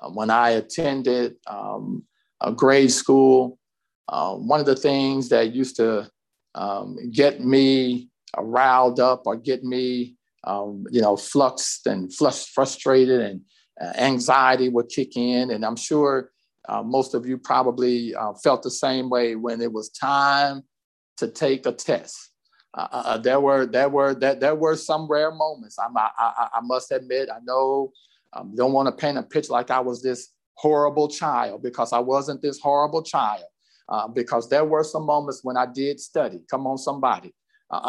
[0.00, 2.04] uh, when I attended um,
[2.40, 3.58] a grade school,
[4.08, 6.08] uh, one of the things that used to
[6.54, 13.40] um, get me riled up or get me, um, you know, fluxed and frustrated and
[13.80, 15.50] uh, anxiety would kick in.
[15.50, 16.30] And I'm sure
[16.68, 20.62] uh, most of you probably felt the same way when it was time
[21.16, 22.30] to take a test.
[22.78, 25.78] Uh, uh, uh there were there were there, there were some rare moments.
[25.78, 27.28] I'm, I, I, I must admit.
[27.28, 27.92] I know
[28.32, 31.98] um, don't want to paint a picture like I was this horrible child because I
[31.98, 33.44] wasn't this horrible child.
[33.88, 36.40] Uh, because there were some moments when I did study.
[36.50, 37.32] Come on, somebody.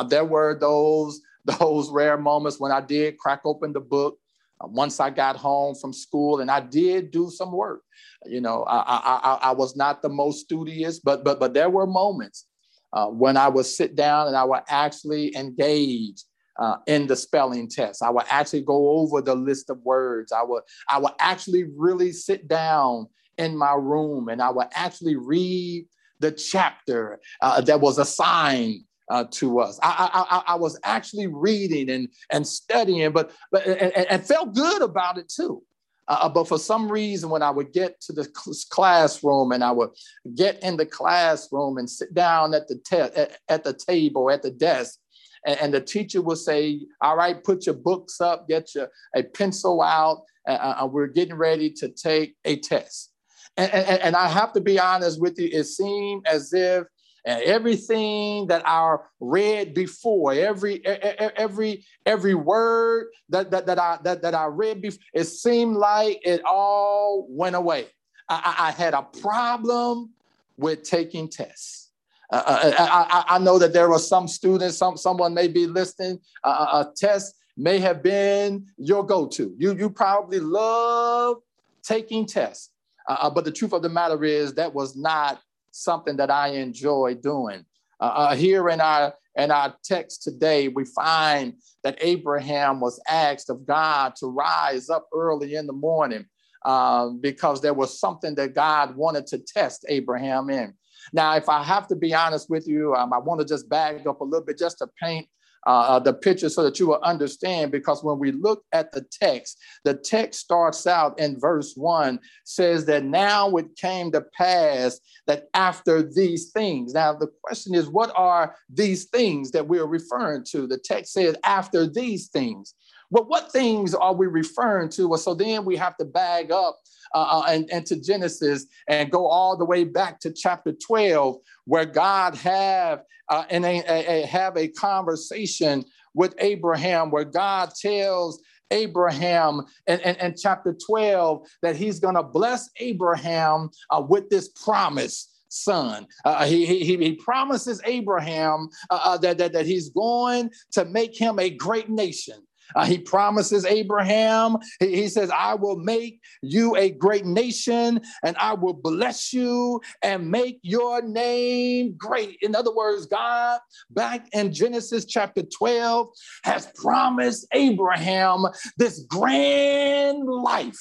[0.07, 1.21] there were those
[1.59, 4.17] those rare moments when I did crack open the book
[4.59, 7.83] uh, once I got home from school, and I did do some work.
[8.25, 11.85] You know, I, I, I was not the most studious, but but but there were
[11.85, 12.45] moments
[12.93, 16.23] uh, when I would sit down and I would actually engage
[16.59, 18.03] uh, in the spelling test.
[18.03, 20.31] I would actually go over the list of words.
[20.31, 25.15] I would I would actually really sit down in my room and I would actually
[25.15, 25.85] read
[26.19, 29.79] the chapter uh, that was assigned uh, to us.
[29.81, 34.83] I, I, I, was actually reading and, and studying, but, but and, and felt good
[34.83, 35.63] about it too.
[36.09, 38.27] Uh, uh, but for some reason, when I would get to the
[38.71, 39.91] classroom and I would
[40.35, 44.41] get in the classroom and sit down at the te- at, at the table at
[44.41, 44.97] the desk,
[45.45, 49.23] and, and, the teacher would say, "All right, put your books up, get your a
[49.23, 53.13] pencil out, and uh, uh, we're getting ready to take a test."
[53.55, 56.85] And, and, and I have to be honest with you, it seemed as if
[57.25, 64.21] and everything that I read before, every every every word that that, that I that,
[64.21, 67.87] that I read before, it seemed like it all went away.
[68.29, 70.11] I, I had a problem
[70.57, 71.91] with taking tests.
[72.31, 72.85] Uh, uh I,
[73.29, 76.19] I, I, know that there were some students, some someone may be listening.
[76.43, 79.55] Uh, a test may have been your go-to.
[79.57, 81.37] You you probably love
[81.83, 82.69] taking tests,
[83.07, 85.41] uh, uh, but the truth of the matter is that was not
[85.83, 87.65] something that I enjoy doing.
[87.99, 91.53] Uh, uh, here in our in our text today, we find
[91.83, 96.25] that Abraham was asked of God to rise up early in the morning
[96.65, 100.73] um, because there was something that God wanted to test Abraham in.
[101.13, 104.05] Now, if I have to be honest with you, um, I want to just bag
[104.07, 105.27] up a little bit just to paint
[105.65, 107.71] uh, the picture so that you will understand.
[107.71, 112.85] Because when we look at the text, the text starts out in verse one, says
[112.85, 116.93] that now it came to pass that after these things.
[116.93, 120.67] Now, the question is, what are these things that we're referring to?
[120.67, 122.73] The text says, after these things.
[123.11, 125.07] Well, what things are we referring to?
[125.07, 126.77] Well, so then we have to bag up
[127.13, 131.37] uh, uh, and, and to Genesis and go all the way back to chapter 12,
[131.65, 138.41] where God have uh, and a, a, have a conversation with Abraham, where God tells
[138.71, 144.49] Abraham in, in, in chapter 12 that he's going to bless Abraham uh, with this
[144.49, 146.07] promise son.
[146.25, 151.19] Uh, he, he, he promises Abraham uh, uh, that, that, that he's going to make
[151.19, 152.35] him a great nation.
[152.75, 158.37] Uh, he promises Abraham, he, he, says, I will make you a great nation and
[158.37, 162.37] I will bless you and make your name great.
[162.41, 163.59] In other words, God,
[163.89, 166.09] back in Genesis chapter 12,
[166.43, 168.45] has promised Abraham
[168.77, 170.79] this grand life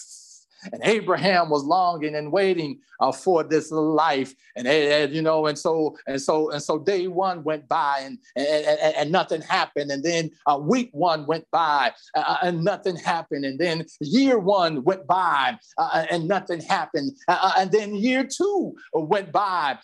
[0.72, 4.34] and Abraham was longing and waiting uh, for this life.
[4.56, 8.18] And, and, you know, and so and so and so day one went by and
[8.36, 9.90] and, and, and nothing happened.
[9.90, 13.44] And then uh, week one went by uh, uh and nothing happened.
[13.44, 17.12] And then year one went by uh, uh, and nothing happened.
[17.28, 19.78] and then year two went by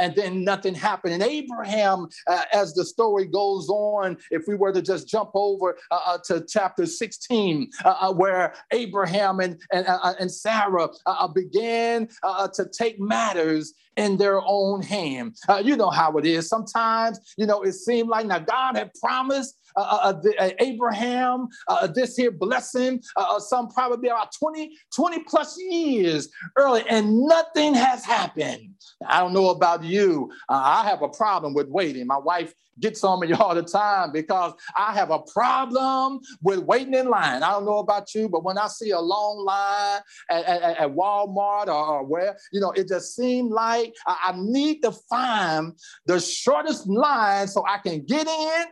[0.00, 1.14] and then nothing happened.
[1.14, 2.08] And Abraham,
[2.52, 5.76] as the story goes on, if we were to just jump over
[6.24, 7.70] to chapter 16,
[8.14, 9.86] where Abraham and and,
[10.20, 15.36] and Sarah uh, uh, began to to take matters in their own hand.
[15.48, 16.48] Uh, you know how it is.
[16.48, 21.48] Sometimes, you know, it seemed like now God had promised uh, uh, uh, uh Abraham
[21.94, 23.00] this here blessing,
[23.38, 28.74] some probably about 20, 20 plus years early, and nothing has happened.
[29.06, 30.30] I don't know about you.
[30.48, 32.06] I have a problem with waiting.
[32.06, 36.94] My wife gets on me all the time because I have a problem with waiting
[36.94, 37.42] in line.
[37.42, 40.90] I don't know about you, but when I see a long line at, at, at
[40.90, 45.72] Walmart or, or, where, you know, it just seemed like I, need to find
[46.06, 48.64] the shortest line so I can get in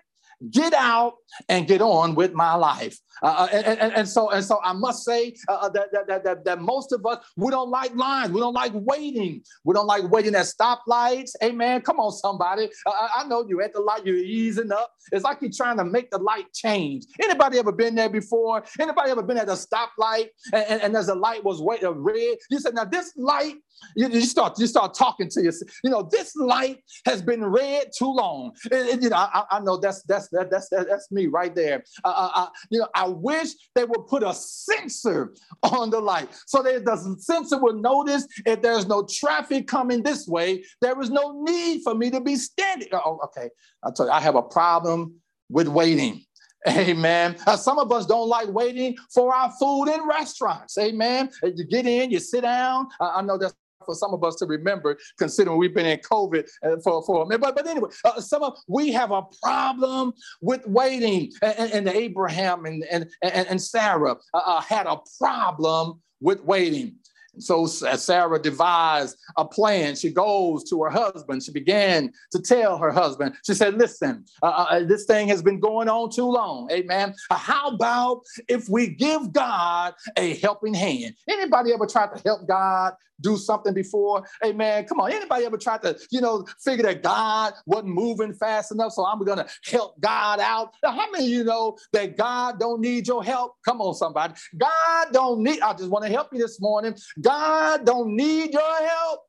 [0.51, 1.15] get out
[1.49, 2.99] and get on with my life.
[3.23, 6.25] Uh, uh and, and, and, so and so I must say uh, uh that, that,
[6.25, 9.87] that, that most of us we don't like lines, we don't like waiting, we don't
[9.87, 11.33] like waiting at stoplights.
[11.43, 11.81] Amen.
[11.81, 12.69] Come on, somebody.
[12.87, 14.93] Uh, I know you at the light, you're easing up.
[15.11, 17.07] It's like you're trying to make the light change.
[17.23, 18.63] Anybody ever been there before?
[18.79, 21.93] Anybody ever been at a stoplight and, and, and as the light was wait, uh,
[21.93, 22.37] red?
[22.51, 23.57] You said, now this light
[23.95, 25.71] you, you, start you start talking to yourself.
[25.83, 28.53] You know, this light has been red too long.
[28.71, 31.85] And, you know, I, I, know that's that's that, that's that, that's me right there.
[32.05, 36.29] Uh, uh, uh, you know, I wish they would put a sensor on the light
[36.47, 40.65] so that the sensor would notice if there's no traffic coming this way.
[40.81, 42.89] There is no need for me to be standing.
[42.93, 43.51] Oh, okay.
[43.85, 45.15] I tell you, I have a problem
[45.49, 46.25] with waiting.
[46.69, 47.37] Amen.
[47.47, 50.77] Uh, some of us don't like waiting for our food in restaurants.
[50.77, 51.31] Amen.
[51.43, 52.89] You get in, you sit down.
[53.01, 53.55] Uh, I know that's
[53.89, 57.27] for some of us to remember, considering we've been in COVID uh, for, for a
[57.27, 57.41] minute.
[57.41, 60.13] But, but anyway, uh, some of we have a problem
[60.43, 61.33] with waiting.
[61.41, 66.97] And, and Abraham and, and, and, Sarah uh, uh had a problem with waiting.
[67.39, 69.97] So Sarah devised a plan.
[69.97, 71.43] She goes to her husband.
[71.43, 73.35] She began to tell her husband.
[73.45, 76.71] She said, "Listen, uh, uh, uh this thing has been going on too long.
[76.71, 77.15] Amen.
[77.31, 81.15] Uh, how about if we give God a helping hand?
[81.29, 84.25] Anybody ever tried to help God do something before?
[84.45, 84.85] Amen.
[84.85, 85.13] Come on.
[85.13, 89.23] Anybody ever tried to, you know, figure that God wasn't moving fast enough, so I'm
[89.25, 90.75] going to help God out?
[90.83, 93.55] Now, how many of you know that God don't need your help?
[93.65, 94.35] Come on, somebody.
[94.57, 95.61] God don't need.
[95.61, 96.97] I just want to help you this morning.
[97.21, 99.21] God don't need your help.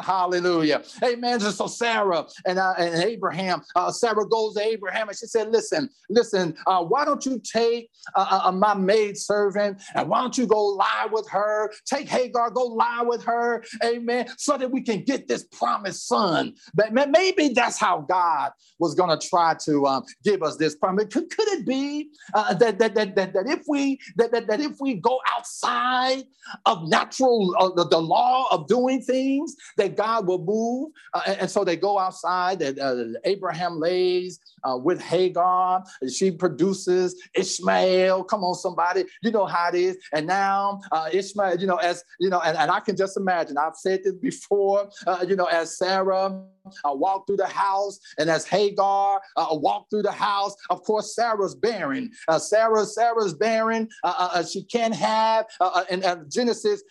[0.00, 0.82] Hallelujah.
[1.02, 1.40] Amen.
[1.40, 5.88] So Sarah and, uh, and Abraham, uh, Sarah goes to Abraham and she said, Listen,
[6.08, 10.36] listen, uh, why don't you take uh, uh, uh, my maid servant and why don't
[10.36, 11.72] you go lie with her?
[11.86, 13.64] Take Hagar, go lie with her.
[13.84, 14.28] Amen.
[14.36, 16.54] So that we can get this promised son.
[16.74, 21.06] But maybe that's how God was going to try to um, give us this promise.
[21.12, 24.80] Could, could it be that, that, that, that, that if we that, that, that if
[24.80, 26.24] we go outside
[26.66, 30.92] of natural the, the law of doing things, that God will move.
[31.12, 35.84] Uh, and, and, so they go outside, and uh, Abraham lays uh, with Hagar.
[36.12, 38.24] She produces Ishmael.
[38.24, 39.04] Come on, somebody.
[39.22, 39.96] You know how it is.
[40.12, 43.58] And now uh, Ishmael, you know, as, you know, and, and I can just imagine,
[43.58, 46.42] I've said this before, uh, you know, as Sarah
[46.84, 51.14] uh, walked through the house and as Hagar uh, walked through the house, of course,
[51.14, 52.10] Sarah's barren.
[52.28, 53.88] Uh, Sarah, Sarah's barren.
[54.02, 55.46] Uh, she can't have,
[55.90, 56.82] in Genesis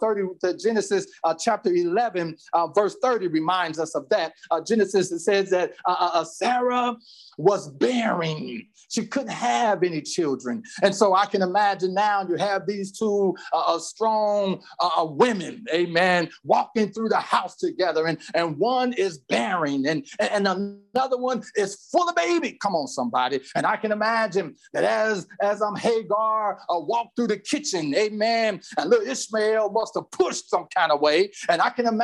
[0.00, 0.22] 30,
[0.62, 1.06] Genesis
[1.40, 2.11] chapter 11,
[2.74, 4.32] verse 30 reminds us of that.
[4.66, 5.72] Genesis says that
[6.26, 6.96] Sarah
[7.38, 8.66] was bearing.
[8.88, 10.62] She couldn't have any children.
[10.82, 15.04] And so I can imagine now you have these two uh, uh strong uh, uh,
[15.04, 18.06] women, amen, walking through the house together.
[18.06, 22.58] And, and one is bearing and, and another one is full of baby.
[22.60, 23.40] Come on, somebody.
[23.56, 28.60] And I can imagine that as, as I'm Hagar uh, walked through the kitchen, amen,
[28.76, 31.30] and little Ishmael must have pushed some kind of way.
[31.48, 32.01] And I can imagine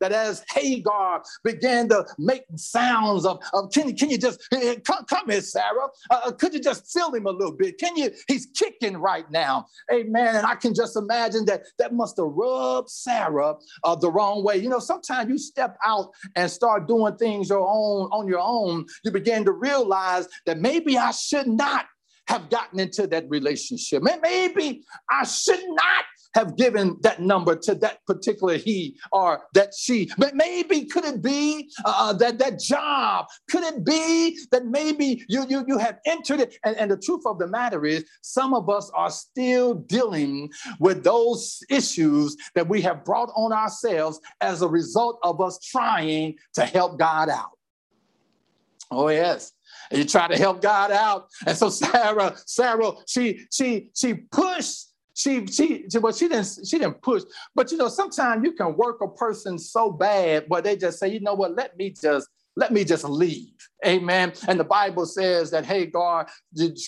[0.00, 4.40] that as Hagar began to make sounds of, of can, can you just
[4.84, 5.88] Come, come here, Sarah.
[6.10, 7.78] Uh, uh, could you just feel him a little bit?
[7.78, 8.10] Can you?
[8.28, 9.66] He's kicking right now.
[9.92, 10.36] Amen.
[10.36, 13.54] And I can just imagine that that must have rubbed Sarah
[13.84, 14.56] uh, the wrong way.
[14.56, 18.86] You know, sometimes you step out and start doing things your own on your own.
[19.04, 21.86] You begin to realize that maybe I should not
[22.28, 24.02] have gotten into that relationship.
[24.02, 26.04] Maybe I should not
[26.34, 30.10] have given that number to that particular he or that she.
[30.18, 33.26] But maybe could it be uh, uh, that that job?
[33.50, 36.56] Could it be that maybe you you you have entered it?
[36.64, 41.04] And, and the truth of the matter is, some of us are still dealing with
[41.04, 46.64] those issues that we have brought on ourselves as a result of us trying to
[46.64, 47.50] help God out.
[48.90, 49.52] Oh yes.
[49.90, 51.28] And you try to help God out.
[51.46, 56.78] And so Sarah, Sarah, she she she pushed she she she, well she didn't she
[56.78, 57.22] didn't push
[57.54, 61.08] but you know sometimes you can work a person so bad but they just say
[61.08, 61.54] you know what?
[61.54, 63.54] Let me just let me just leave.
[63.86, 64.32] Amen.
[64.46, 66.26] And the bible says that hagar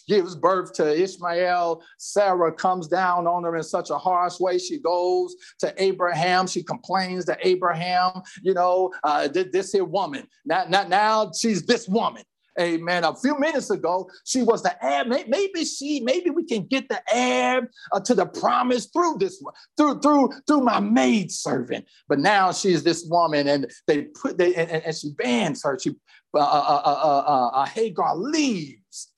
[0.07, 1.83] gives birth to ishmael.
[1.99, 4.59] Sarah comes down on her in such a harsh way.
[4.59, 6.47] She goes to abraham.
[6.47, 10.27] She complains to abraham you know uh, this here woman.
[10.45, 12.22] Now, now, now she's this woman
[12.61, 13.02] Amen.
[13.02, 15.05] A few minutes ago, she was the heir.
[15.05, 19.42] Maybe she, maybe we can get the heir uh, to the promise through this,
[19.76, 21.84] through through through my maid servant.
[22.09, 25.76] But now she's this woman, and they put they and, and she bans her.
[25.80, 25.90] She
[26.32, 29.12] uh, uh, uh, uh, uh Hagar leaves,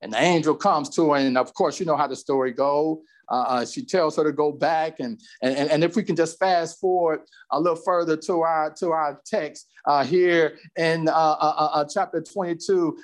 [0.00, 2.98] and the angel comes to her, and of course, you know how the story goes.
[3.30, 6.38] Uh, uh, she tells her to go back, and, and and if we can just
[6.38, 7.20] fast forward
[7.50, 12.20] a little further to our to our text uh, here in uh, uh, uh, chapter
[12.20, 12.96] 22,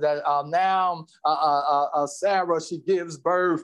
[0.00, 1.06] that now
[2.06, 3.62] Sarah she gives birth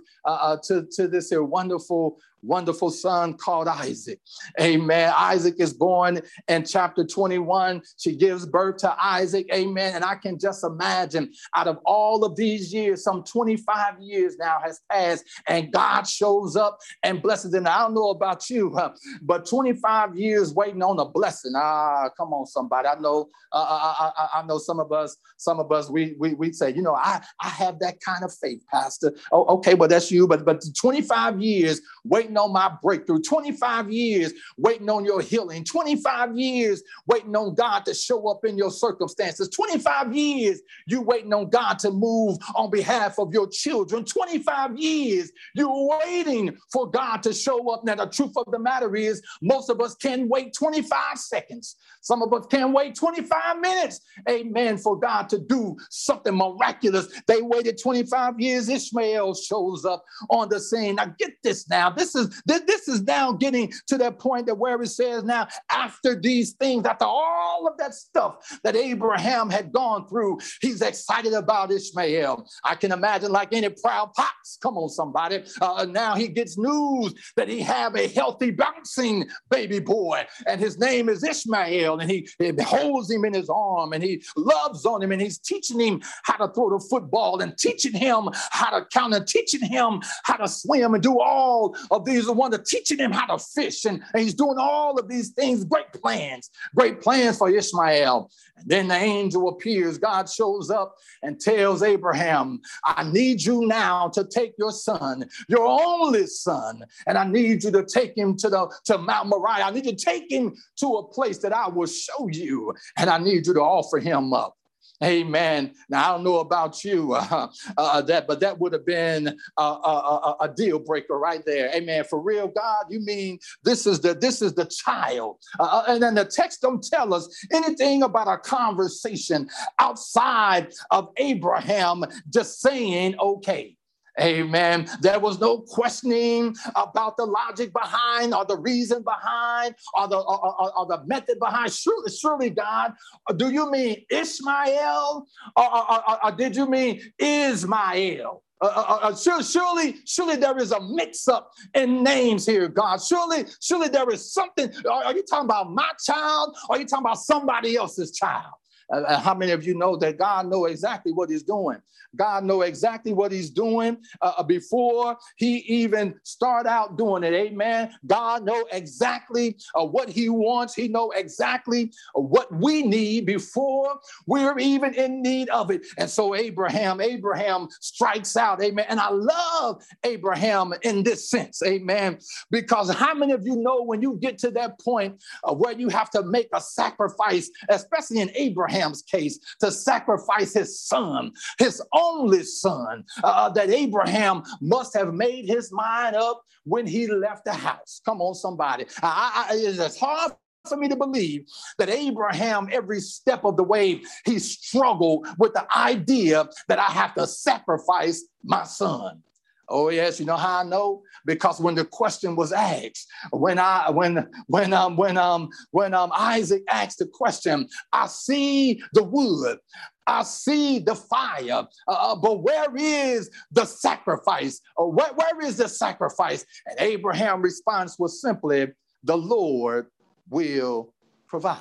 [0.65, 4.21] to to this here wonderful wonderful son called Isaac.
[4.61, 5.13] Amen.
[5.17, 7.83] Isaac is born in chapter 21.
[7.99, 9.47] She gives birth to Isaac.
[9.53, 9.95] Amen.
[9.95, 14.59] And I can just imagine out of all of these years, some 25 years now
[14.65, 17.55] has passed, and God shows up and blesses.
[17.55, 18.77] And I don't know about you,
[19.23, 21.53] but 25 years waiting on a blessing.
[21.57, 22.89] Ah, come on, somebody.
[22.89, 26.35] I know, uh, I, I, I, know some of us, some of us, we we
[26.35, 29.13] we say, you know, I I have that kind of faith, Pastor.
[29.33, 33.91] Oh, okay, well that's you, but but 25 years waiting waiting on my breakthrough, 25
[33.91, 38.71] years waiting on your healing, 25 years waiting on God to show up in your
[38.71, 44.79] circumstances, 25 years you waiting on God to move on behalf of your children, 25
[44.79, 47.85] years you're waiting for God to show up.
[47.85, 52.23] Now, the truth of the matter is, most of us can wait 25 seconds, some
[52.23, 57.09] of us can wait 25 minutes, amen, for God to do something miraculous.
[57.27, 60.97] They waited 25 years, Ishmael shows up on the scene.
[60.97, 61.91] Now, get this now.
[61.91, 65.49] This is is this is now getting to that point that where it says now
[65.71, 71.33] after these things, after all of that stuff that Abraham had gone through, he's excited
[71.33, 72.47] about Ishmael.
[72.65, 74.59] I can imagine like any proud pops.
[74.63, 75.45] Come on, somebody.
[75.61, 80.79] Uh, now he gets news that he have a healthy, bouncing baby boy, and his
[80.79, 85.03] name is Ishmael, and he, he holds him in his arm, and he loves on
[85.03, 88.87] him, and he's teaching him how to throw the football, and teaching him how to
[88.87, 92.71] count, and teaching him how to swim, and do all of these, the one that's
[92.71, 96.51] teaching him how to fish, and, and he's doing all of these things, great plans,
[96.75, 98.31] great plans for Ishmael.
[98.57, 104.09] And then the angel appears, God shows up and tells Abraham, I need you now
[104.09, 108.51] to take your son, your only son, and I need you to take him to
[108.51, 109.65] the to Mount Moriah.
[109.65, 113.09] I need you to take him to a place that I will show you, and
[113.09, 114.57] I need you to offer him up.
[115.03, 115.73] Amen.
[115.89, 119.63] Now I don't know about you, uh, uh, that, but that would have been a,
[119.63, 121.75] a, a, deal breaker right there.
[121.75, 122.05] Amen.
[122.05, 126.03] For real, God, you mean this is the this is the child, uh, uh, and
[126.03, 129.49] then the text don't tell us anything about a conversation
[129.79, 133.77] outside of Abraham just saying okay.
[134.19, 134.89] Amen.
[135.01, 140.61] There was no questioning about the logic behind or the reason behind or the, or,
[140.61, 141.73] or, or the method behind.
[141.73, 142.93] Surely, surely, God,
[143.37, 148.43] do you mean Ishmael or, or did you mean Ismael?
[148.63, 153.03] Uh, uh, uh, uh surely, surely, there is a mix-up in names here, God.
[153.03, 154.71] Surely, surely there is something.
[154.85, 156.57] Are, are you talking about my child?
[156.69, 158.53] Or are you talking about somebody else's child?
[158.93, 161.79] Uh, uh, how many of you know that God know exactly what he's doing?
[162.17, 167.33] God know exactly what he's doing uh, uh, before he even start out doing it.
[167.33, 167.93] Amen.
[168.07, 170.75] God know exactly uh, what he wants.
[170.75, 175.87] He know exactly what we need before we're even in need of it.
[175.99, 178.63] And so Abraham, Abraham strikes out.
[178.63, 178.87] Amen.
[178.89, 181.63] And I love Abraham in this sense.
[181.63, 182.19] Amen.
[182.51, 186.11] Because how many of you know when you get to that point where you have
[186.11, 192.43] to make a sacrifice, especially in Abraham Abraham's case to sacrifice his son, his only
[192.43, 198.01] son, uh, that Abraham must have made his mind up when he left the house.
[198.05, 198.87] Come on, somebody.
[199.03, 200.33] I, I, it's hard
[200.67, 201.45] for me to believe
[201.79, 207.15] that Abraham, every step of the way, he struggled with the idea that I have
[207.15, 209.23] to sacrifice my son.
[209.71, 211.03] Oh yes, you know how I know?
[211.25, 216.11] Because when the question was asked, when I when when um when um when um
[216.15, 219.59] Isaac asked the question, I see the wood,
[220.07, 224.61] I see the fire, uh, uh but where is the sacrifice?
[224.77, 226.45] Uh, where, where is the sacrifice?
[226.67, 228.69] And Abraham's response was simply,
[229.05, 229.87] "The Lord
[230.29, 230.93] will
[231.29, 231.59] provide."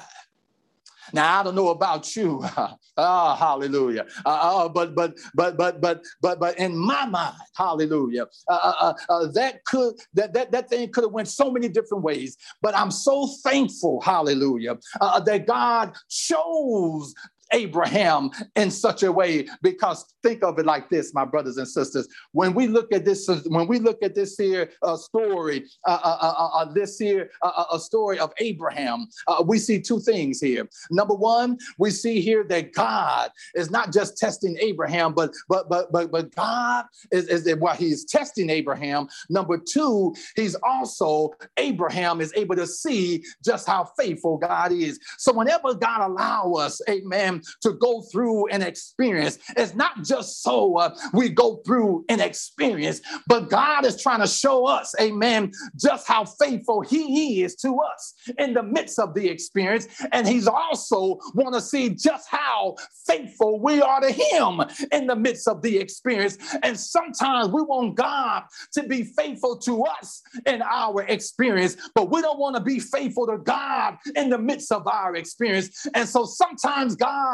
[1.14, 2.44] Now I don't know about you,
[2.98, 4.06] ah, hallelujah.
[4.26, 8.74] Uh, uh, but but but but but but but in my mind, hallelujah, uh, uh,
[8.80, 12.38] uh, uh that could that that that thing could have went so many different ways.
[12.62, 17.14] But I'm so thankful, hallelujah, that God chose
[17.52, 22.08] Abraham in such a way because think of it like this, my brothers and sisters.
[22.32, 26.18] When we look at this, when we look at this here uh, story, uh, uh,
[26.22, 27.30] uh, uh, uh this here
[27.74, 29.08] a story of Abraham,
[29.46, 30.68] we see two things here.
[30.92, 35.92] Number one, we see here that God is not just testing Abraham, but but but
[35.92, 39.08] but but God is is while He's testing Abraham.
[39.30, 45.00] Number two, He's also Abraham is able to see just how faithful God is.
[45.18, 49.40] So whenever God allow us, Amen to go through an experience.
[49.58, 54.28] It's not just so uh, we go through an experience, but God is trying to
[54.28, 59.28] show us, amen, just how faithful He is to us in the midst of the
[59.28, 59.88] experience.
[60.12, 62.76] And He's also want to see just how
[63.06, 64.62] faithful we are to Him
[64.92, 66.38] in the midst of the experience.
[66.64, 72.22] And sometimes we want God to be faithful to us in our experience, but we
[72.22, 75.88] don't want to be faithful to God in the midst of our experience.
[75.94, 77.29] And so sometimes God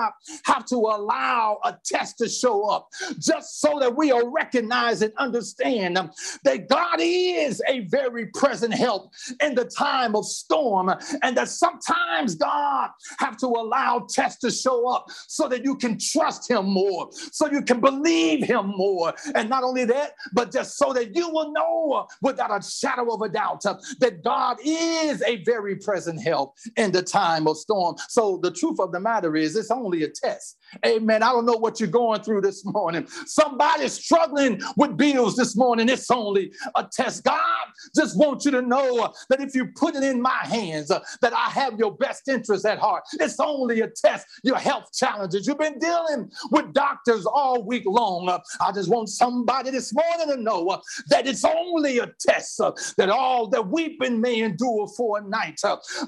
[0.45, 2.89] Have to allow a test to show up
[3.19, 5.97] just so that we'll recognize and understand
[6.43, 12.35] that God is a very present help in the time of storm and that sometimes
[12.35, 12.89] God
[13.19, 17.49] have to allow tests to show up so that you can trust him more, so
[17.49, 19.13] you can believe him more.
[19.33, 23.21] And not only that, but just so that you will know without a shadow of
[23.21, 27.95] a doubt that God is a very present help in the time of storm.
[28.09, 30.57] So the truth of the matter is it's only only a test.
[30.85, 31.23] Amen.
[31.23, 33.07] I don't know what you're going through this morning.
[33.25, 35.89] Somebody's struggling with bills this morning.
[35.89, 37.23] It's only a test.
[37.23, 37.65] God
[37.95, 41.33] just wants you to know that if you put it in my hands, uh, that
[41.33, 43.03] I have your best interest at heart.
[43.19, 44.25] It's only a test.
[44.43, 45.47] Your health challenges.
[45.47, 48.27] You've been dealing with doctors all week long.
[48.27, 52.59] Uh, I just want somebody this morning to know uh, that it's only a test.
[52.97, 55.61] That all that weeping may endure for a night,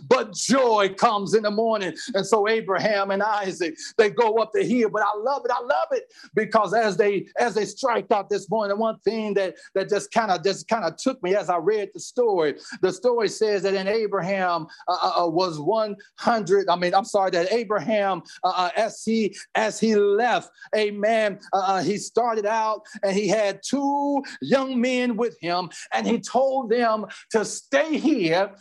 [0.09, 1.93] but joy comes in the morning.
[2.13, 3.77] And so Abraham and Isaac Isaac.
[3.97, 5.51] They go up the hill, but I love it.
[5.51, 9.55] I love it because as they as they strike out this morning, one thing that
[9.75, 12.55] that just kind of just kind of took me as I read the story.
[12.81, 16.69] The story says that in Abraham uh, uh, uh was 100.
[16.69, 21.39] I mean, I'm sorry that Abraham uh, uh as he as he left, Amen.
[21.53, 26.69] Uh, he started out and he had two young men with him, and he told
[26.69, 28.51] them to stay here,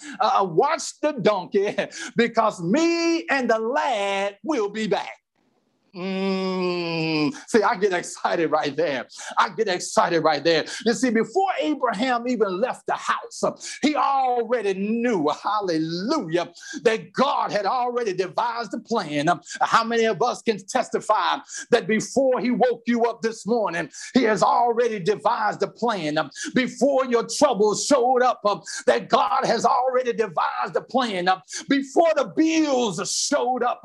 [0.41, 1.75] watch the donkey,
[2.17, 5.26] because me and the lad will be back.
[5.97, 7.33] Mm.
[7.49, 9.07] See, I get excited right there.
[9.39, 10.67] I get excited right there.
[10.85, 17.65] You see, before Abraham even left the house, he already knew, hallelujah, that God had
[17.65, 19.29] already devised a plan.
[19.63, 21.39] How many of us can testify
[21.71, 26.19] that before he woke you up this morning, he has already devised a plan?
[26.55, 28.43] Before your troubles showed up,
[28.87, 31.31] that God has already devised a plan.
[31.71, 33.83] Before the bills showed up,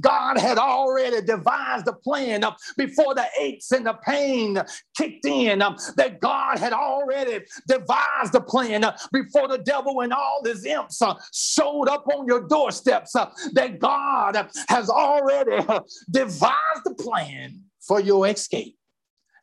[0.00, 4.58] God had already devised devised a plan uh, before the aches and the pain
[4.96, 10.12] kicked in, um, that God had already devised a plan uh, before the devil and
[10.12, 13.12] all his imps uh, showed up on your doorsteps,
[13.52, 15.64] that God has already
[16.10, 18.76] devised a plan for your escape.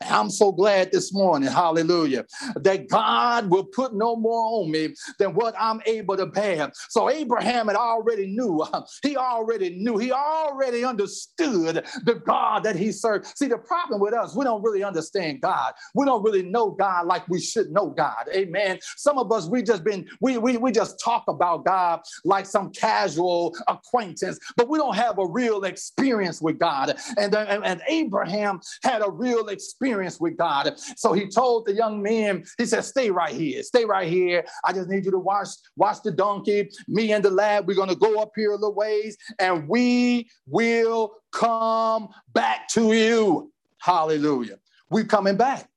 [0.09, 2.25] I'm so glad this morning, hallelujah,
[2.55, 6.71] that God will put no more on me than what I'm able to bear.
[6.89, 8.65] So Abraham had already knew,
[9.03, 13.25] he already knew, he already understood the God that he served.
[13.37, 15.73] See, the problem with us, we don't really understand God.
[15.95, 18.27] We don't really know God like we should know God.
[18.33, 18.79] Amen.
[18.97, 22.71] Some of us, we just been, we, we, we just talk about God like some
[22.71, 26.95] casual acquaintance, but we don't have a real experience with God.
[27.17, 30.73] And, and, and Abraham had a real experience experience with God.
[30.95, 34.45] So he told the young men, he said, stay right here, stay right here.
[34.63, 36.69] I just need you to watch, watch the donkey.
[36.87, 41.13] Me and the lad, we're gonna go up here a little ways and we will
[41.33, 43.51] come back to you.
[43.79, 44.59] Hallelujah.
[44.89, 45.70] We're coming back.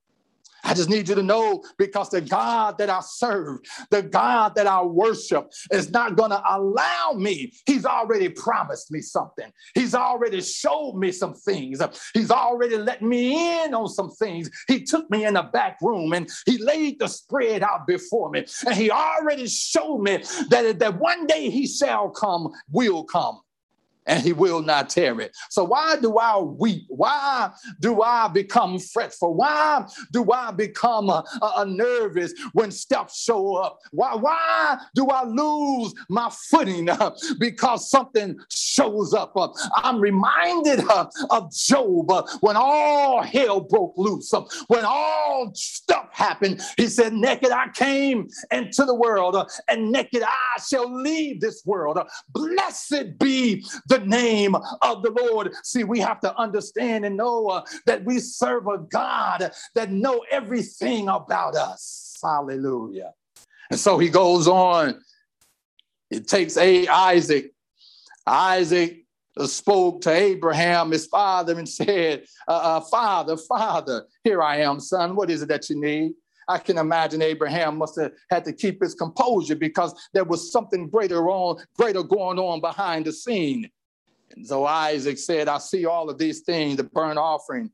[0.65, 3.61] I just need you to know because the God that I serve,
[3.91, 7.53] the God that I worship, is not going to allow me.
[7.67, 9.53] He's already promised me something.
[9.75, 11.83] He's already showed me some things.
[12.15, 14.51] He's already let me in on some things.
[14.67, 18.47] He took me in the back room and he laid the spread out before me.
[18.67, 23.41] And he already showed me that, that one day he shall come, will come
[24.07, 25.31] and he will not tarry.
[25.51, 26.87] So why do I weep?
[26.89, 27.51] Why
[27.81, 29.35] do I become fretful?
[29.35, 33.79] Why do I become uh, uh, nervous when stuff show up?
[33.93, 39.33] Why, why do I lose my footing uh, because something shows up?
[39.37, 44.33] Uh, I'm reminded uh, of Job uh, when all hell broke loose,
[44.69, 46.61] when all stuff happened.
[46.77, 49.37] He said, naked I came into the world
[49.69, 51.99] and naked I shall leave this world.
[52.33, 55.53] Blessed be the the name of the Lord.
[55.63, 60.25] See, we have to understand and know uh, that we serve a God that know
[60.31, 62.17] everything about us.
[62.23, 63.13] Hallelujah.
[63.71, 65.01] And so he goes on.
[66.11, 67.53] It takes a Isaac.
[68.27, 69.05] Isaac
[69.47, 75.17] spoke to Abraham, his father, and said, uh, uh, Father, Father, here I am, son.
[75.17, 76.13] What is it that you need?
[76.47, 80.89] I can imagine Abraham must have had to keep his composure because there was something
[80.89, 83.71] greater on, greater going on behind the scene.
[84.43, 87.71] So Isaac said, I see all of these things, the burnt offering,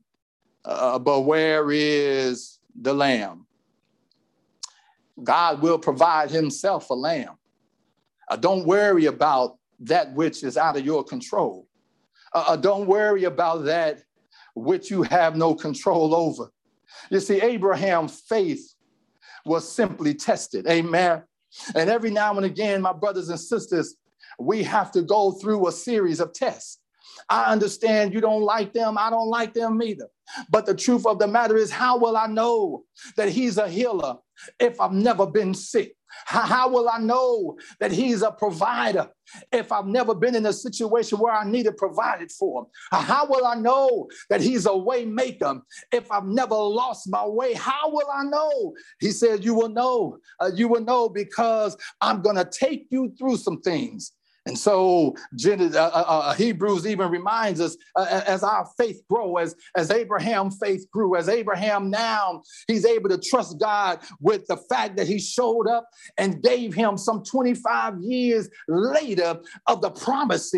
[0.63, 3.47] uh, but where is the lamb?
[5.23, 7.37] God will provide himself a lamb.
[8.29, 11.67] Uh, don't worry about that which is out of your control.
[12.33, 14.03] Uh, uh don't worry about that
[14.55, 16.51] which you have no control over.
[17.09, 18.75] You see, Abraham's faith
[19.45, 20.67] was simply tested.
[20.67, 21.23] Amen.
[21.75, 23.95] And every now and again, my brothers and sisters,
[24.39, 26.79] we have to go through a series of tests.
[27.29, 28.97] I understand you don't like them.
[28.97, 30.07] I don't like them either.
[30.49, 32.83] But the truth of the matter is, how will I know
[33.17, 34.17] that He's a healer
[34.59, 35.95] if I've never been sick?
[36.25, 39.09] How will I know that He's a provider
[39.51, 42.67] if I've never been in a situation where I needed provided for?
[42.91, 45.61] How will I know that He's a way maker
[45.91, 47.53] if I've never lost my way?
[47.53, 48.73] How will I know?
[48.99, 50.17] He said, You will know.
[50.39, 54.13] Uh, you will know because I'm going to take you through some things.
[54.47, 55.15] And so
[55.45, 60.49] uh, uh, uh, Hebrews even reminds us uh, as our faith grow, as, as Abraham
[60.49, 65.19] faith grew, as Abraham now, he's able to trust God with the fact that he
[65.19, 65.87] showed up
[66.17, 70.51] and gave him some 25 years later of the promise.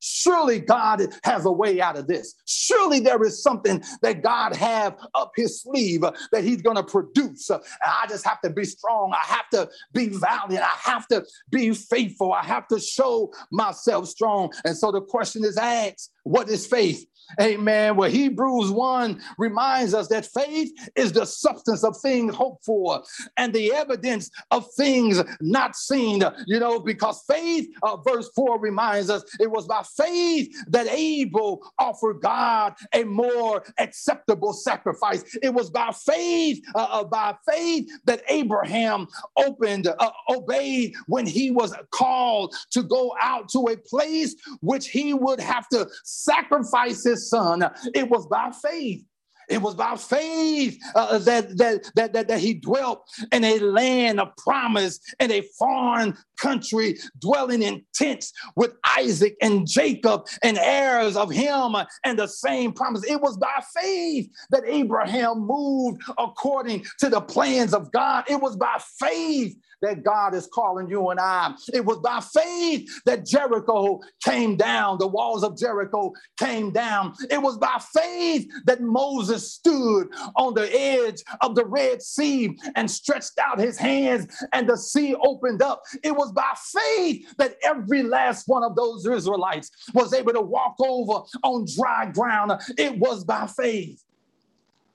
[0.00, 2.34] Surely God has a way out of this.
[2.44, 6.82] Surely there is something that God have up his sleeve uh, that he's going to
[6.82, 7.50] produce.
[7.50, 9.14] Uh, I just have to be strong.
[9.14, 10.62] I have to be valiant.
[10.62, 12.32] I have to be faithful.
[12.32, 14.52] I have to show myself strong.
[14.64, 17.06] And so the question is asked what is faith?
[17.38, 17.96] Amen.
[17.96, 23.02] Well, Hebrews 1 reminds us that faith is the substance of things hoped for
[23.36, 26.22] and the evidence of things not seen.
[26.46, 31.62] You know, because faith, uh, verse 4 reminds us it was by faith that Abel
[31.78, 35.22] offered God a more acceptable sacrifice.
[35.42, 39.06] It was by faith, uh, uh, by faith that Abraham
[39.36, 45.14] opened, uh, obeyed when he was called to go out to a place which he
[45.14, 47.68] would have to sacrifice his son.
[47.94, 49.04] It was by faith.
[49.50, 54.20] It was by faith uh, that, that, that, that, that he dwelt in a land
[54.20, 61.16] of promise in a foreign country, dwelling in tents with Isaac and Jacob and heirs
[61.16, 63.04] of him and the same promise.
[63.04, 68.24] It was by faith that Abraham moved according to the plans of God.
[68.28, 71.54] It was by faith that God is calling you and I.
[71.72, 77.14] It was by faith that Jericho came down, the walls of Jericho came down.
[77.30, 82.90] It was by faith that Moses stood on the edge of the Red Sea and
[82.90, 85.82] stretched out his hands, and the sea opened up.
[86.02, 90.76] It was by faith that every last one of those Israelites was able to walk
[90.80, 92.52] over on dry ground.
[92.78, 94.02] It was by faith.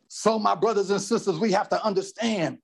[0.08, 2.60] So, my brothers and sisters, we have to understand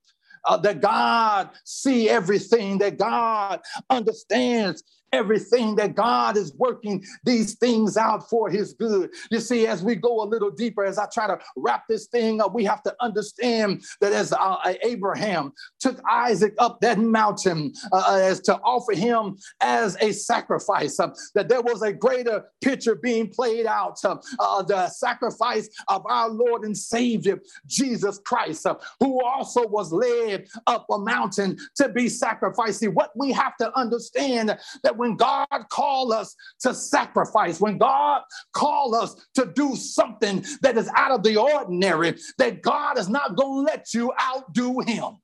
[0.45, 7.97] uh, that God see everything, that God understands everything that God is working these things
[7.97, 9.11] out for his good.
[9.29, 12.41] You see, as we go a little deeper, as I try to wrap this thing
[12.41, 18.03] up, we have to understand that as uh, Abraham took Isaac up that mountain uh,
[18.07, 22.95] uh as to offer him as a sacrifice, uh, that there was a greater picture
[22.95, 28.65] being played out, uh, uh the sacrifice of our Lord and Savior, Jesus Christ,
[28.99, 32.79] who also was led up a mountain to be sacrificed.
[32.79, 38.21] See, what we have to understand that when God called us to sacrifice, when God
[38.53, 43.35] called us to do something that is out of the ordinary, that God is not
[43.35, 45.17] going to let you outdo him.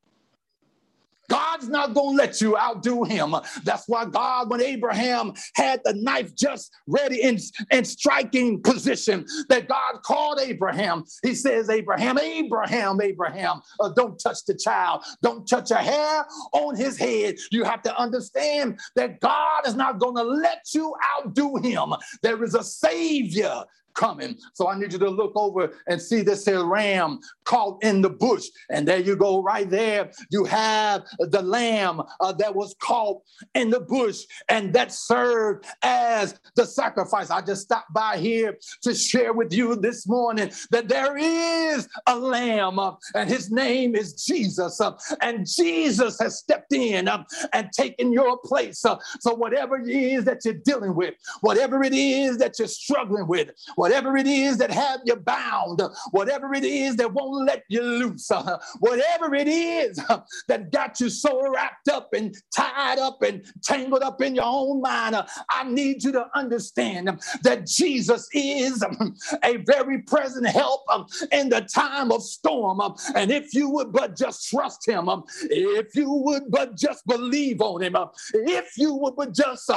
[1.30, 3.36] God's not going to let you outdo him.
[3.64, 7.38] That's why God, when Abraham had the knife just ready in,
[7.72, 11.04] in striking position, that God called Abraham.
[11.24, 15.04] He says, Abraham, Abraham, Abraham, uh, don't touch the child.
[15.22, 17.36] Don't touch a hair on his head.
[17.52, 21.94] You have to understand that God is not going to let you outdo him.
[22.22, 23.64] There is a Savior
[23.98, 24.38] coming.
[24.54, 28.10] So I need you to look over and see this here ram caught in the
[28.10, 28.46] bush.
[28.70, 30.12] And there you go, right there.
[30.30, 33.22] You have the lamb uh, that was caught
[33.56, 37.30] in the bush and that served as the sacrifice.
[37.30, 42.16] I just stopped by here to share with you this morning that there is a
[42.16, 44.80] lamb uh, and his name is Jesus.
[44.80, 44.92] Uh,
[45.22, 47.24] and Jesus has stepped in uh,
[47.54, 48.86] and taken your place.
[48.86, 53.28] Uh, so whatever it is that you're dealing with, whatever it is that you're struggling
[53.28, 55.82] with, whatever it is that have you bound,
[56.12, 58.30] whatever it is that won't let you loose,
[58.80, 60.00] whatever it is
[60.48, 64.82] that got you so wrapped up and tied up and tangled up in your own
[64.82, 65.16] mind,
[65.50, 68.84] I need you to understand that Jesus is
[69.44, 70.84] a very present help
[71.32, 72.82] in the time of storm.
[73.16, 75.10] And if you would but just trust him,
[75.44, 77.96] if you would but just believe on him,
[78.34, 79.70] if you would but just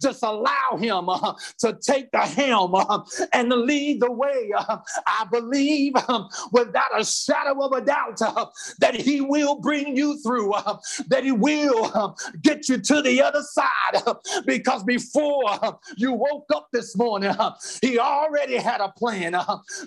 [0.00, 3.00] just allow him uh, to take the helm uh,
[3.32, 4.50] and to lead the way.
[4.56, 8.46] Uh, I believe um, without a shadow of a doubt uh,
[8.80, 10.78] that He will bring you through, uh,
[11.08, 14.02] that He will um, get you to the other side.
[14.06, 14.14] Uh,
[14.46, 19.36] because before uh, you woke up this morning, uh, He already had a plan.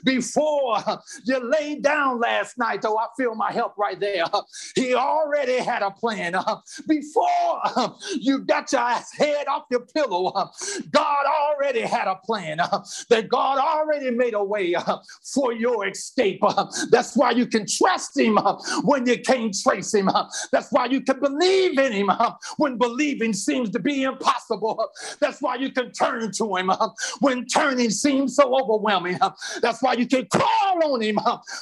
[0.04, 0.78] Before
[1.26, 4.26] you laid down last night, oh, I feel my help right there.
[4.76, 6.36] He already had a plan.
[6.88, 7.62] Before
[8.20, 10.32] you got your ass head off your pillow,
[10.92, 12.58] God already had a plan.
[13.10, 14.98] That God God already made a way uh,
[15.34, 16.40] for your escape.
[16.44, 20.10] Uh, that's why you can trust Him uh, when you can't trace Him.
[20.10, 24.80] Uh, that's why you can believe in Him uh, when believing seems to be impossible.
[24.80, 26.72] Uh, that's why you can turn to Him
[27.20, 29.18] when turning seems so overwhelming.
[29.62, 31.18] That's why you can call on Him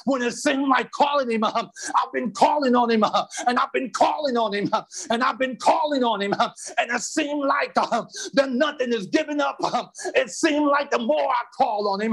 [0.05, 1.43] when it seems like calling Him.
[1.43, 3.03] I've been calling on Him
[3.47, 4.69] and I've been calling on Him
[5.09, 9.57] and I've been calling on Him and it seemed like that nothing is giving up.
[10.15, 12.11] It seemed like the more I call, call on him,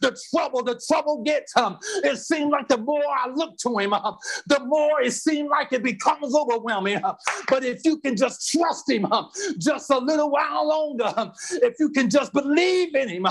[0.00, 1.56] the trouble, the trouble gets.
[1.56, 5.72] Um, it seemed like the more I look to him, the more it seemed like
[5.72, 7.00] it becomes overwhelming.
[7.48, 9.06] But if you can just trust him
[9.58, 13.26] just a little while longer, if you can just believe in him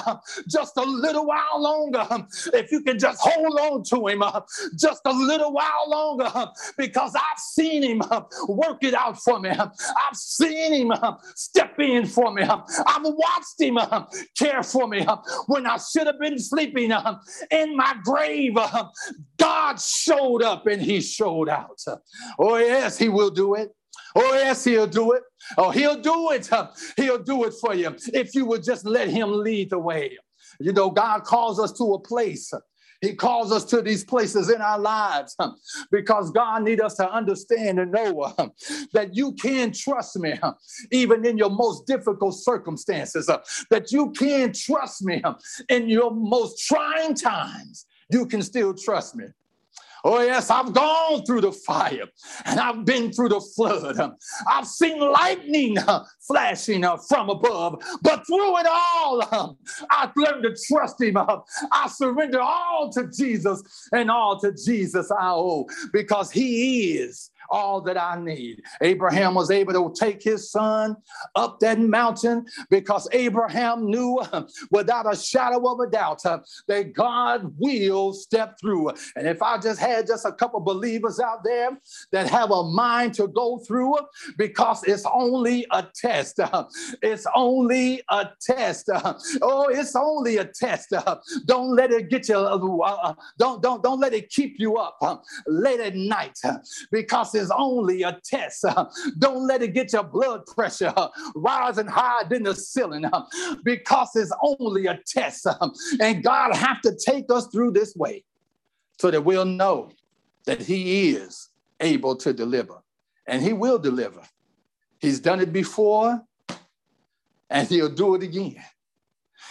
[0.47, 2.05] just a little while longer,
[2.53, 4.23] if you can just hold on to him
[4.77, 6.31] just a little while longer
[6.77, 8.01] because I've seen him
[8.47, 9.49] work it out for me.
[9.49, 10.93] I've seen him
[11.35, 12.43] step in for me.
[12.43, 13.77] I've watched him
[14.37, 15.05] care for me
[15.47, 17.19] when I should have been sleeping uh,
[17.51, 18.57] in my grave.
[18.57, 18.89] Uh,
[19.37, 21.79] God showed up and he showed out.
[22.39, 23.69] Oh, yes, he will do it.
[24.15, 25.23] Oh, yes, he'll do it.
[25.57, 26.51] Oh, he'll do it.
[26.51, 26.67] Uh,
[26.97, 30.17] he'll do it for you if you would just let him lead the way.
[30.59, 32.51] You know, God calls us to a place.
[33.01, 35.35] He calls us to these places in our lives
[35.91, 38.33] because God needs us to understand and know
[38.93, 40.33] that you can trust me
[40.91, 43.25] even in your most difficult circumstances,
[43.69, 45.21] that you can trust me
[45.69, 47.85] in your most trying times.
[48.11, 49.25] You can still trust me.
[50.03, 52.05] Oh, yes, I've gone through the fire
[52.45, 53.99] and I've been through the flood.
[54.47, 59.49] I've seen lightning uh, flashing uh, from above, but through it all, uh,
[59.89, 61.17] I've learned to trust Him.
[61.17, 67.81] I surrender all to Jesus and all to Jesus I owe because He is all
[67.81, 68.61] that I need.
[68.81, 70.95] Abraham was able to take his son
[71.35, 76.93] up that mountain because Abraham knew uh, without a shadow of a doubt uh, that
[76.93, 78.89] God will step through.
[79.15, 81.77] And if I just had just a couple believers out there
[82.11, 83.95] that have a mind to go through
[84.37, 86.39] because it's only a test.
[86.39, 86.65] Uh,
[87.01, 88.89] it's only a test.
[89.41, 90.93] Oh, it's only a test.
[91.45, 95.79] Don't let it get you, uh, don't, don't, don't let it keep you up late
[95.79, 96.39] at night
[96.91, 98.65] because is only a test.
[99.19, 100.93] Don't let it get your blood pressure
[101.35, 103.05] rising higher than the ceiling
[103.63, 105.47] because it's only a test.
[105.99, 108.23] And God have to take us through this way
[108.99, 109.91] so that we'll know
[110.45, 112.83] that he is able to deliver
[113.27, 114.21] and he will deliver.
[114.99, 116.21] He's done it before
[117.49, 118.63] and he'll do it again.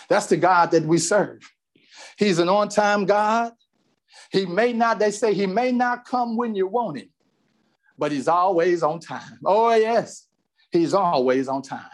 [0.08, 1.40] That's the God that we serve.
[2.16, 3.52] He's an on time God.
[4.30, 7.08] He may not, they say, he may not come when you want him,
[7.98, 9.38] but he's always on time.
[9.44, 10.28] Oh, yes,
[10.70, 11.90] he's always on time.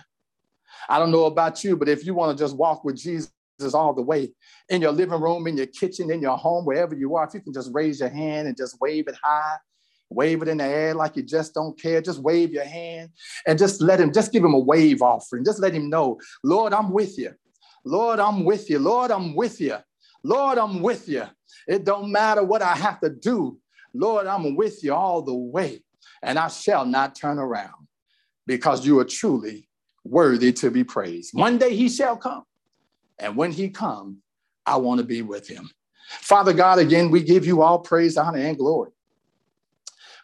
[0.89, 3.31] I don't know about you, but if you want to just walk with Jesus
[3.73, 4.33] all the way
[4.69, 7.41] in your living room, in your kitchen, in your home, wherever you are, if you
[7.41, 9.57] can just raise your hand and just wave it high,
[10.11, 13.11] wave it in the air like you just don't care, just wave your hand
[13.47, 15.45] and just let him, just give him a wave offering.
[15.45, 17.33] Just let him know, Lord, I'm with you.
[17.85, 18.79] Lord, I'm with you.
[18.79, 19.77] Lord, I'm with you.
[20.23, 21.25] Lord, I'm with you.
[21.69, 23.59] It don't matter what I have to do.
[23.93, 25.84] Lord, I'm with you all the way
[26.25, 27.87] and I shall not turn around
[28.47, 29.69] because you are truly
[30.05, 31.31] worthy to be praised.
[31.33, 32.45] One day he shall come.
[33.19, 34.17] And when he comes,
[34.67, 35.71] I want to be with him.
[36.09, 38.91] Father God, again, we give you all praise, honor, and glory.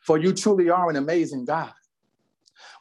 [0.02, 1.72] For you truly are an amazing God.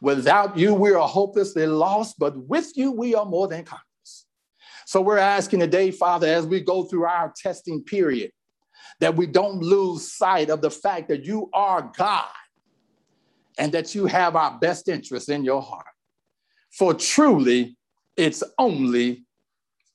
[0.01, 4.25] Without you, we are hopelessly lost, but with you, we are more than conquerors.
[4.85, 8.31] So we're asking today, Father, as we go through our testing period,
[8.99, 12.25] that we don't lose sight of the fact that you are God
[13.59, 15.85] and that you have our best interests in your heart.
[16.71, 17.77] For truly,
[18.15, 19.25] it's only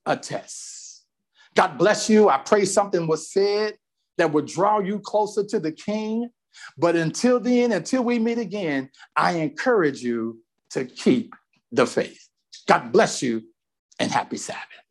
[0.07, 1.07] a test.
[1.55, 2.29] God bless you.
[2.29, 3.75] I pray something was said
[4.19, 6.29] that would draw you closer to the King.
[6.77, 10.41] But until then, until we meet again, I encourage you
[10.71, 11.35] to keep
[11.73, 12.29] the faith.
[12.69, 13.43] God bless you
[13.99, 14.84] and happy Sabbath.